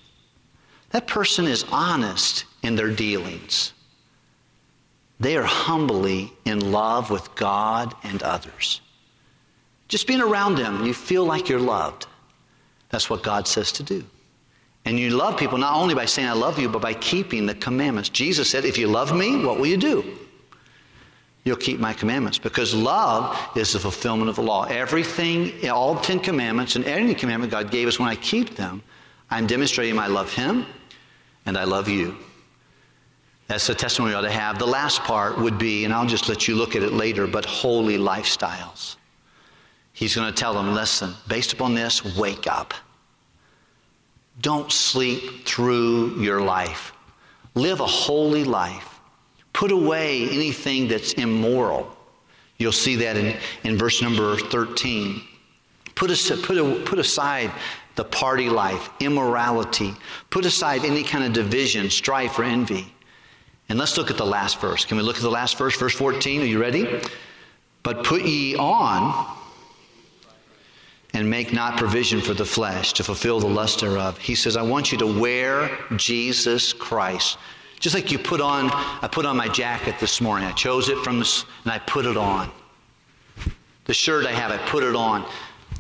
That 0.91 1.09
person 1.09 1.47
is 1.47 1.65
honest 1.73 2.45
in 2.63 2.77
their 2.77 2.93
dealings. 2.93 3.73
They 5.19 5.37
are 5.37 5.43
humbly 5.43 6.33
in 6.45 6.71
love 6.71 7.11
with 7.11 7.35
God 7.35 7.93
and 8.05 8.23
others. 8.23 8.81
Just 9.89 10.07
being 10.07 10.23
around 10.23 10.59
them, 10.59 10.87
you 10.87 10.95
feel 10.95 11.25
like 11.25 11.49
you're 11.49 11.59
loved. 11.59 12.07
That's 12.91 13.09
what 13.09 13.23
God 13.23 13.49
says 13.49 13.73
to 13.73 13.83
do. 13.83 14.05
And 14.85 14.99
you 14.99 15.11
love 15.11 15.39
people 15.39 15.59
not 15.59 15.77
only 15.77 15.95
by 15.95 16.07
saying, 16.07 16.29
I 16.29 16.33
love 16.33 16.59
you, 16.59 16.69
but 16.69 16.83
by 16.83 16.95
keeping 16.95 17.47
the 17.47 17.55
commandments. 17.55 18.09
Jesus 18.09 18.51
said, 18.51 18.65
If 18.65 18.79
you 18.79 18.89
love 18.89 19.15
me, 19.15 19.45
what 19.45 19.59
will 19.59 19.67
you 19.67 19.77
do? 19.77 20.19
You'll 21.45 21.57
keep 21.57 21.81
my 21.81 21.93
commandments 21.93 22.39
because 22.39 22.75
love 22.75 23.39
is 23.57 23.73
the 23.73 23.79
fulfillment 23.79 24.29
of 24.29 24.37
the 24.37 24.43
law. 24.43 24.65
Everything, 24.65 25.69
all 25.71 25.99
Ten 25.99 26.21
Commandments 26.21 26.77
and 26.77 26.85
any 26.85 27.15
commandment 27.15 27.51
God 27.51 27.71
gave 27.71 27.89
us, 27.89 27.99
when 27.99 28.09
I 28.09 28.17
keep 28.17 28.57
them, 28.57 28.83
I'm 29.31 29.47
demonstrating 29.47 29.99
I 29.99 30.07
love 30.07 30.33
Him 30.33 30.67
and 31.47 31.57
I 31.57 31.65
love 31.65 31.89
you. 31.89 32.17
That's 33.49 33.67
the 33.67 33.75
testimony 33.75 34.13
we 34.13 34.17
ought 34.17 34.23
to 34.23 34.31
have. 34.31 34.59
The 34.59 34.67
last 34.67 35.01
part 35.03 35.39
would 35.39 35.59
be, 35.59 35.85
and 35.85 35.93
I'll 35.93 36.07
just 36.07 36.29
let 36.29 36.47
you 36.47 36.55
look 36.55 36.77
at 36.77 36.83
it 36.83 36.93
later, 36.93 37.27
but 37.27 37.45
holy 37.45 37.97
lifestyles. 37.97 38.97
He's 39.93 40.15
going 40.15 40.33
to 40.33 40.37
tell 40.37 40.55
them, 40.55 40.75
listen, 40.75 41.15
based 41.29 41.53
upon 41.53 41.75
this, 41.75 42.17
wake 42.17 42.47
up. 42.47 42.75
Don't 44.41 44.73
sleep 44.73 45.45
through 45.45 46.21
your 46.21 46.41
life. 46.41 46.93
Live 47.55 47.81
a 47.81 47.87
holy 47.87 48.45
life. 48.45 49.01
Put 49.53 49.73
away 49.73 50.29
anything 50.31 50.89
that's 50.89 51.13
immoral. 51.15 51.95
You'll 52.59 52.73
see 52.73 52.97
that 52.97 53.17
in, 53.17 53.37
in 53.65 53.77
verse 53.77 54.01
number 54.01 54.37
13. 54.37 55.23
Put, 55.95 56.11
a, 56.11 56.37
put, 56.37 56.57
a, 56.57 56.83
put 56.85 56.99
aside 56.99 57.51
the 57.97 58.05
party 58.05 58.49
life, 58.49 58.89
immorality. 59.01 59.95
Put 60.31 60.47
aside 60.47 60.85
any 60.85 61.03
kind 61.03 61.25
of 61.25 61.33
division, 61.33 61.91
strife, 61.91 62.39
or 62.39 62.45
envy. 62.45 62.93
And 63.69 63.79
let's 63.79 63.99
look 63.99 64.11
at 64.11 64.17
the 64.17 64.27
last 64.27 64.61
verse. 64.61 64.85
Can 64.85 64.97
we 64.97 65.03
look 65.03 65.17
at 65.17 65.23
the 65.23 65.31
last 65.31 65.59
verse, 65.59 65.77
verse 65.77 65.95
14? 65.95 66.43
Are 66.43 66.45
you 66.45 66.61
ready? 66.61 67.01
But 67.83 68.05
put 68.05 68.23
ye 68.23 68.57
on 68.57 69.37
and 71.15 71.29
make 71.29 71.53
not 71.53 71.77
provision 71.77 72.21
for 72.21 72.35
the 72.35 72.45
flesh 72.45 72.93
to 72.95 73.05
fulfill 73.05 73.41
the 73.41 73.49
lust 73.49 73.81
thereof. 73.81 74.19
He 74.19 74.35
says, 74.35 74.57
I 74.57 74.63
want 74.63 74.93
you 74.93 74.99
to 74.99 75.21
wear 75.21 75.71
Jesus 75.97 76.73
Christ. 76.73 77.39
Just 77.81 77.95
like 77.95 78.13
you 78.13 78.19
put 78.19 78.41
on, 78.41 78.71
I 78.71 79.09
put 79.11 79.27
on 79.27 79.37
my 79.37 79.49
jacket 79.49 79.97
this 79.99 80.21
morning. 80.21 80.47
I 80.47 80.53
chose 80.53 80.89
it 80.89 80.99
from 80.99 81.19
this, 81.19 81.45
and 81.65 81.73
I 81.73 81.79
put 81.79 82.07
it 82.07 82.17
on. 82.17 82.51
The 83.87 83.95
shirt 83.95 84.27
I 84.27 84.33
have, 84.33 84.51
I 84.51 84.59
put 84.69 84.85
it 84.85 84.95
on. 84.95 85.27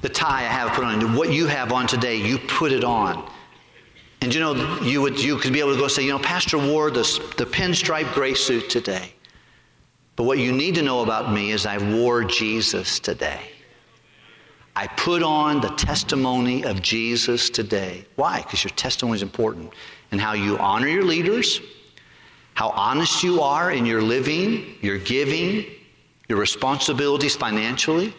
The 0.02 0.08
tie 0.08 0.40
I 0.40 0.44
have, 0.44 0.70
I 0.70 0.74
put 0.74 0.84
on. 0.84 1.14
What 1.14 1.32
you 1.32 1.46
have 1.46 1.72
on 1.72 1.86
today, 1.86 2.16
you 2.16 2.38
put 2.38 2.72
it 2.72 2.84
on. 2.84 3.30
And 4.22 4.34
you 4.34 4.40
know, 4.40 4.80
you, 4.82 5.00
would, 5.00 5.22
you 5.22 5.36
could 5.36 5.52
be 5.52 5.60
able 5.60 5.74
to 5.74 5.78
go 5.78 5.88
say, 5.88 6.02
you 6.02 6.10
know, 6.10 6.18
Pastor 6.18 6.58
wore 6.58 6.90
the, 6.90 7.02
the 7.36 7.46
pinstripe 7.46 8.12
gray 8.12 8.34
suit 8.34 8.68
today. 8.68 9.12
But 10.16 10.24
what 10.24 10.38
you 10.38 10.52
need 10.52 10.74
to 10.74 10.82
know 10.82 11.02
about 11.02 11.32
me 11.32 11.52
is 11.52 11.64
I 11.64 11.78
wore 11.94 12.24
Jesus 12.24 12.98
today. 12.98 13.40
I 14.80 14.86
put 14.86 15.22
on 15.22 15.60
the 15.60 15.68
testimony 15.68 16.64
of 16.64 16.80
Jesus 16.80 17.50
today. 17.50 18.06
Why? 18.16 18.40
Because 18.40 18.64
your 18.64 18.70
testimony 18.70 19.16
is 19.16 19.22
important. 19.22 19.74
And 20.10 20.18
how 20.18 20.32
you 20.32 20.56
honor 20.56 20.88
your 20.88 21.04
leaders, 21.04 21.60
how 22.54 22.70
honest 22.70 23.22
you 23.22 23.42
are 23.42 23.72
in 23.72 23.84
your 23.84 24.00
living, 24.00 24.76
your 24.80 24.96
giving, 24.96 25.66
your 26.30 26.38
responsibilities 26.38 27.36
financially. 27.36 28.14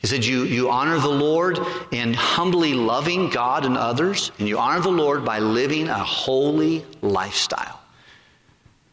He 0.00 0.06
said, 0.06 0.22
you, 0.22 0.42
you 0.44 0.68
honor 0.68 0.98
the 0.98 1.08
Lord 1.08 1.58
in 1.92 2.12
humbly 2.12 2.74
loving 2.74 3.30
God 3.30 3.64
and 3.64 3.78
others, 3.78 4.32
and 4.38 4.46
you 4.46 4.58
honor 4.58 4.82
the 4.82 4.90
Lord 4.90 5.24
by 5.24 5.38
living 5.38 5.88
a 5.88 5.98
holy 5.98 6.84
lifestyle. 7.00 7.80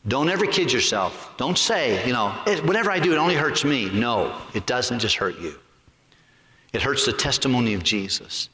Don't 0.08 0.30
ever 0.30 0.46
kid 0.46 0.72
yourself. 0.72 1.34
Don't 1.36 1.58
say, 1.58 2.08
you 2.08 2.14
know, 2.14 2.30
whatever 2.64 2.92
I 2.92 3.00
do, 3.00 3.12
it 3.12 3.18
only 3.18 3.36
hurts 3.36 3.66
me. 3.66 3.90
No, 3.90 4.40
it 4.54 4.66
doesn't 4.66 5.00
just 5.00 5.18
hurt 5.18 5.38
you. 5.38 5.60
It 6.76 6.82
hurts 6.82 7.06
the 7.06 7.14
testimony 7.14 7.74
of 7.74 7.84
Jesus. 7.84 8.50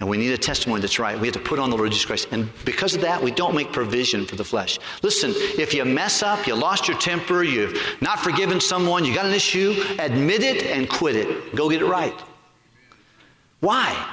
And 0.00 0.08
we 0.08 0.16
need 0.16 0.32
a 0.32 0.36
testimony 0.36 0.80
that's 0.80 0.98
right. 0.98 1.16
We 1.16 1.28
have 1.28 1.34
to 1.34 1.40
put 1.40 1.60
on 1.60 1.70
the 1.70 1.76
Lord 1.76 1.92
Jesus 1.92 2.04
Christ. 2.04 2.26
And 2.32 2.50
because 2.64 2.96
of 2.96 3.02
that, 3.02 3.22
we 3.22 3.30
don't 3.30 3.54
make 3.54 3.72
provision 3.72 4.26
for 4.26 4.34
the 4.34 4.42
flesh. 4.42 4.80
Listen, 5.02 5.30
if 5.36 5.72
you 5.72 5.84
mess 5.84 6.24
up, 6.24 6.48
you 6.48 6.56
lost 6.56 6.88
your 6.88 6.98
temper, 6.98 7.44
you've 7.44 7.80
not 8.00 8.18
forgiven 8.18 8.60
someone, 8.60 9.04
you 9.04 9.14
got 9.14 9.26
an 9.26 9.32
issue, 9.32 9.80
admit 10.00 10.42
it 10.42 10.64
and 10.64 10.90
quit 10.90 11.14
it. 11.14 11.54
Go 11.54 11.70
get 11.70 11.82
it 11.82 11.86
right. 11.86 12.20
Why? 13.60 14.12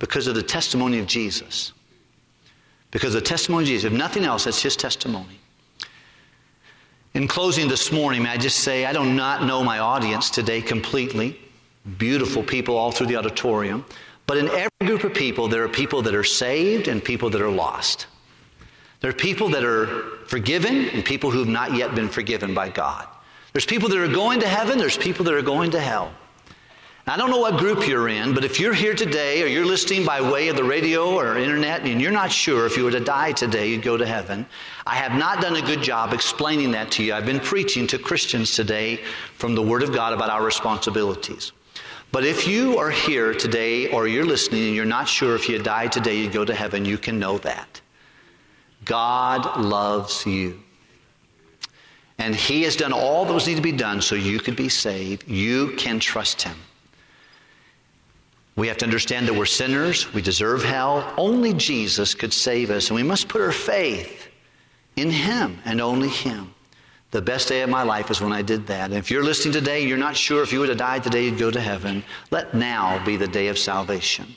Because 0.00 0.26
of 0.26 0.34
the 0.34 0.42
testimony 0.42 0.98
of 0.98 1.06
Jesus. 1.06 1.72
Because 2.90 3.12
the 3.12 3.20
testimony 3.20 3.62
of 3.62 3.68
Jesus. 3.68 3.92
If 3.92 3.96
nothing 3.96 4.24
else, 4.24 4.42
that's 4.42 4.60
his 4.60 4.74
testimony. 4.74 5.38
In 7.14 7.28
closing 7.28 7.68
this 7.68 7.92
morning, 7.92 8.24
may 8.24 8.30
I 8.30 8.38
just 8.38 8.58
say 8.58 8.86
I 8.86 8.92
do 8.92 9.04
not 9.04 9.44
know 9.44 9.62
my 9.62 9.78
audience 9.78 10.30
today 10.30 10.60
completely. 10.60 11.38
Beautiful 11.98 12.42
people 12.42 12.76
all 12.76 12.90
through 12.90 13.06
the 13.06 13.16
auditorium. 13.16 13.84
But 14.26 14.38
in 14.38 14.48
every 14.48 14.70
group 14.84 15.04
of 15.04 15.14
people, 15.14 15.46
there 15.46 15.62
are 15.62 15.68
people 15.68 16.02
that 16.02 16.14
are 16.14 16.24
saved 16.24 16.88
and 16.88 17.02
people 17.02 17.30
that 17.30 17.40
are 17.40 17.50
lost. 17.50 18.06
There 19.00 19.10
are 19.10 19.14
people 19.14 19.48
that 19.50 19.62
are 19.62 19.86
forgiven 20.26 20.88
and 20.88 21.04
people 21.04 21.30
who 21.30 21.38
have 21.38 21.48
not 21.48 21.74
yet 21.74 21.94
been 21.94 22.08
forgiven 22.08 22.54
by 22.54 22.70
God. 22.70 23.06
There's 23.52 23.66
people 23.66 23.88
that 23.88 23.98
are 23.98 24.08
going 24.08 24.40
to 24.40 24.48
heaven, 24.48 24.78
there's 24.78 24.96
people 24.98 25.24
that 25.26 25.34
are 25.34 25.42
going 25.42 25.70
to 25.70 25.80
hell. 25.80 26.12
I 27.08 27.16
don't 27.16 27.30
know 27.30 27.38
what 27.38 27.56
group 27.56 27.86
you're 27.86 28.08
in, 28.08 28.34
but 28.34 28.44
if 28.44 28.58
you're 28.58 28.74
here 28.74 28.92
today 28.92 29.40
or 29.40 29.46
you're 29.46 29.64
listening 29.64 30.04
by 30.04 30.20
way 30.20 30.48
of 30.48 30.56
the 30.56 30.64
radio 30.64 31.14
or 31.14 31.38
internet 31.38 31.82
and 31.82 32.02
you're 32.02 32.10
not 32.10 32.32
sure 32.32 32.66
if 32.66 32.76
you 32.76 32.82
were 32.82 32.90
to 32.90 32.98
die 32.98 33.30
today, 33.30 33.70
you'd 33.70 33.82
go 33.82 33.96
to 33.96 34.04
heaven, 34.04 34.44
I 34.84 34.96
have 34.96 35.12
not 35.12 35.40
done 35.40 35.54
a 35.54 35.62
good 35.62 35.82
job 35.82 36.12
explaining 36.12 36.72
that 36.72 36.90
to 36.92 37.04
you. 37.04 37.14
I've 37.14 37.24
been 37.24 37.38
preaching 37.38 37.86
to 37.86 37.98
Christians 37.98 38.56
today 38.56 39.04
from 39.34 39.54
the 39.54 39.62
Word 39.62 39.84
of 39.84 39.92
God 39.94 40.14
about 40.14 40.30
our 40.30 40.42
responsibilities. 40.42 41.52
But 42.16 42.24
if 42.24 42.48
you 42.48 42.78
are 42.78 42.88
here 42.88 43.34
today 43.34 43.90
or 43.90 44.08
you're 44.08 44.24
listening 44.24 44.68
and 44.68 44.74
you're 44.74 44.86
not 44.86 45.06
sure 45.06 45.34
if 45.34 45.50
you 45.50 45.58
die 45.58 45.88
today, 45.88 46.16
you 46.16 46.30
go 46.30 46.46
to 46.46 46.54
heaven, 46.54 46.86
you 46.86 46.96
can 46.96 47.18
know 47.18 47.36
that. 47.36 47.82
God 48.86 49.60
loves 49.60 50.24
you. 50.24 50.58
And 52.16 52.34
He 52.34 52.62
has 52.62 52.74
done 52.74 52.94
all 52.94 53.26
that 53.26 53.34
was 53.34 53.46
needed 53.46 53.58
to 53.58 53.62
be 53.62 53.70
done 53.70 54.00
so 54.00 54.14
you 54.14 54.38
could 54.38 54.56
be 54.56 54.70
saved. 54.70 55.28
You 55.28 55.72
can 55.76 56.00
trust 56.00 56.40
Him. 56.40 56.56
We 58.56 58.66
have 58.68 58.78
to 58.78 58.86
understand 58.86 59.28
that 59.28 59.34
we're 59.34 59.44
sinners. 59.44 60.10
We 60.14 60.22
deserve 60.22 60.64
hell. 60.64 61.12
Only 61.18 61.52
Jesus 61.52 62.14
could 62.14 62.32
save 62.32 62.70
us. 62.70 62.88
And 62.88 62.96
we 62.96 63.02
must 63.02 63.28
put 63.28 63.42
our 63.42 63.52
faith 63.52 64.28
in 64.96 65.10
Him 65.10 65.58
and 65.66 65.82
only 65.82 66.08
Him. 66.08 66.54
The 67.12 67.22
best 67.22 67.48
day 67.48 67.62
of 67.62 67.70
my 67.70 67.82
life 67.82 68.08
was 68.08 68.20
when 68.20 68.32
I 68.32 68.42
did 68.42 68.66
that. 68.66 68.90
And 68.90 68.94
if 68.94 69.10
you're 69.10 69.22
listening 69.24 69.52
today, 69.52 69.86
you're 69.86 69.96
not 69.96 70.16
sure 70.16 70.42
if 70.42 70.52
you 70.52 70.60
would 70.60 70.68
have 70.68 70.78
died 70.78 71.04
today, 71.04 71.24
you'd 71.24 71.38
go 71.38 71.50
to 71.50 71.60
heaven. 71.60 72.04
Let 72.30 72.52
now 72.52 73.04
be 73.04 73.16
the 73.16 73.28
day 73.28 73.48
of 73.48 73.58
salvation. 73.58 74.34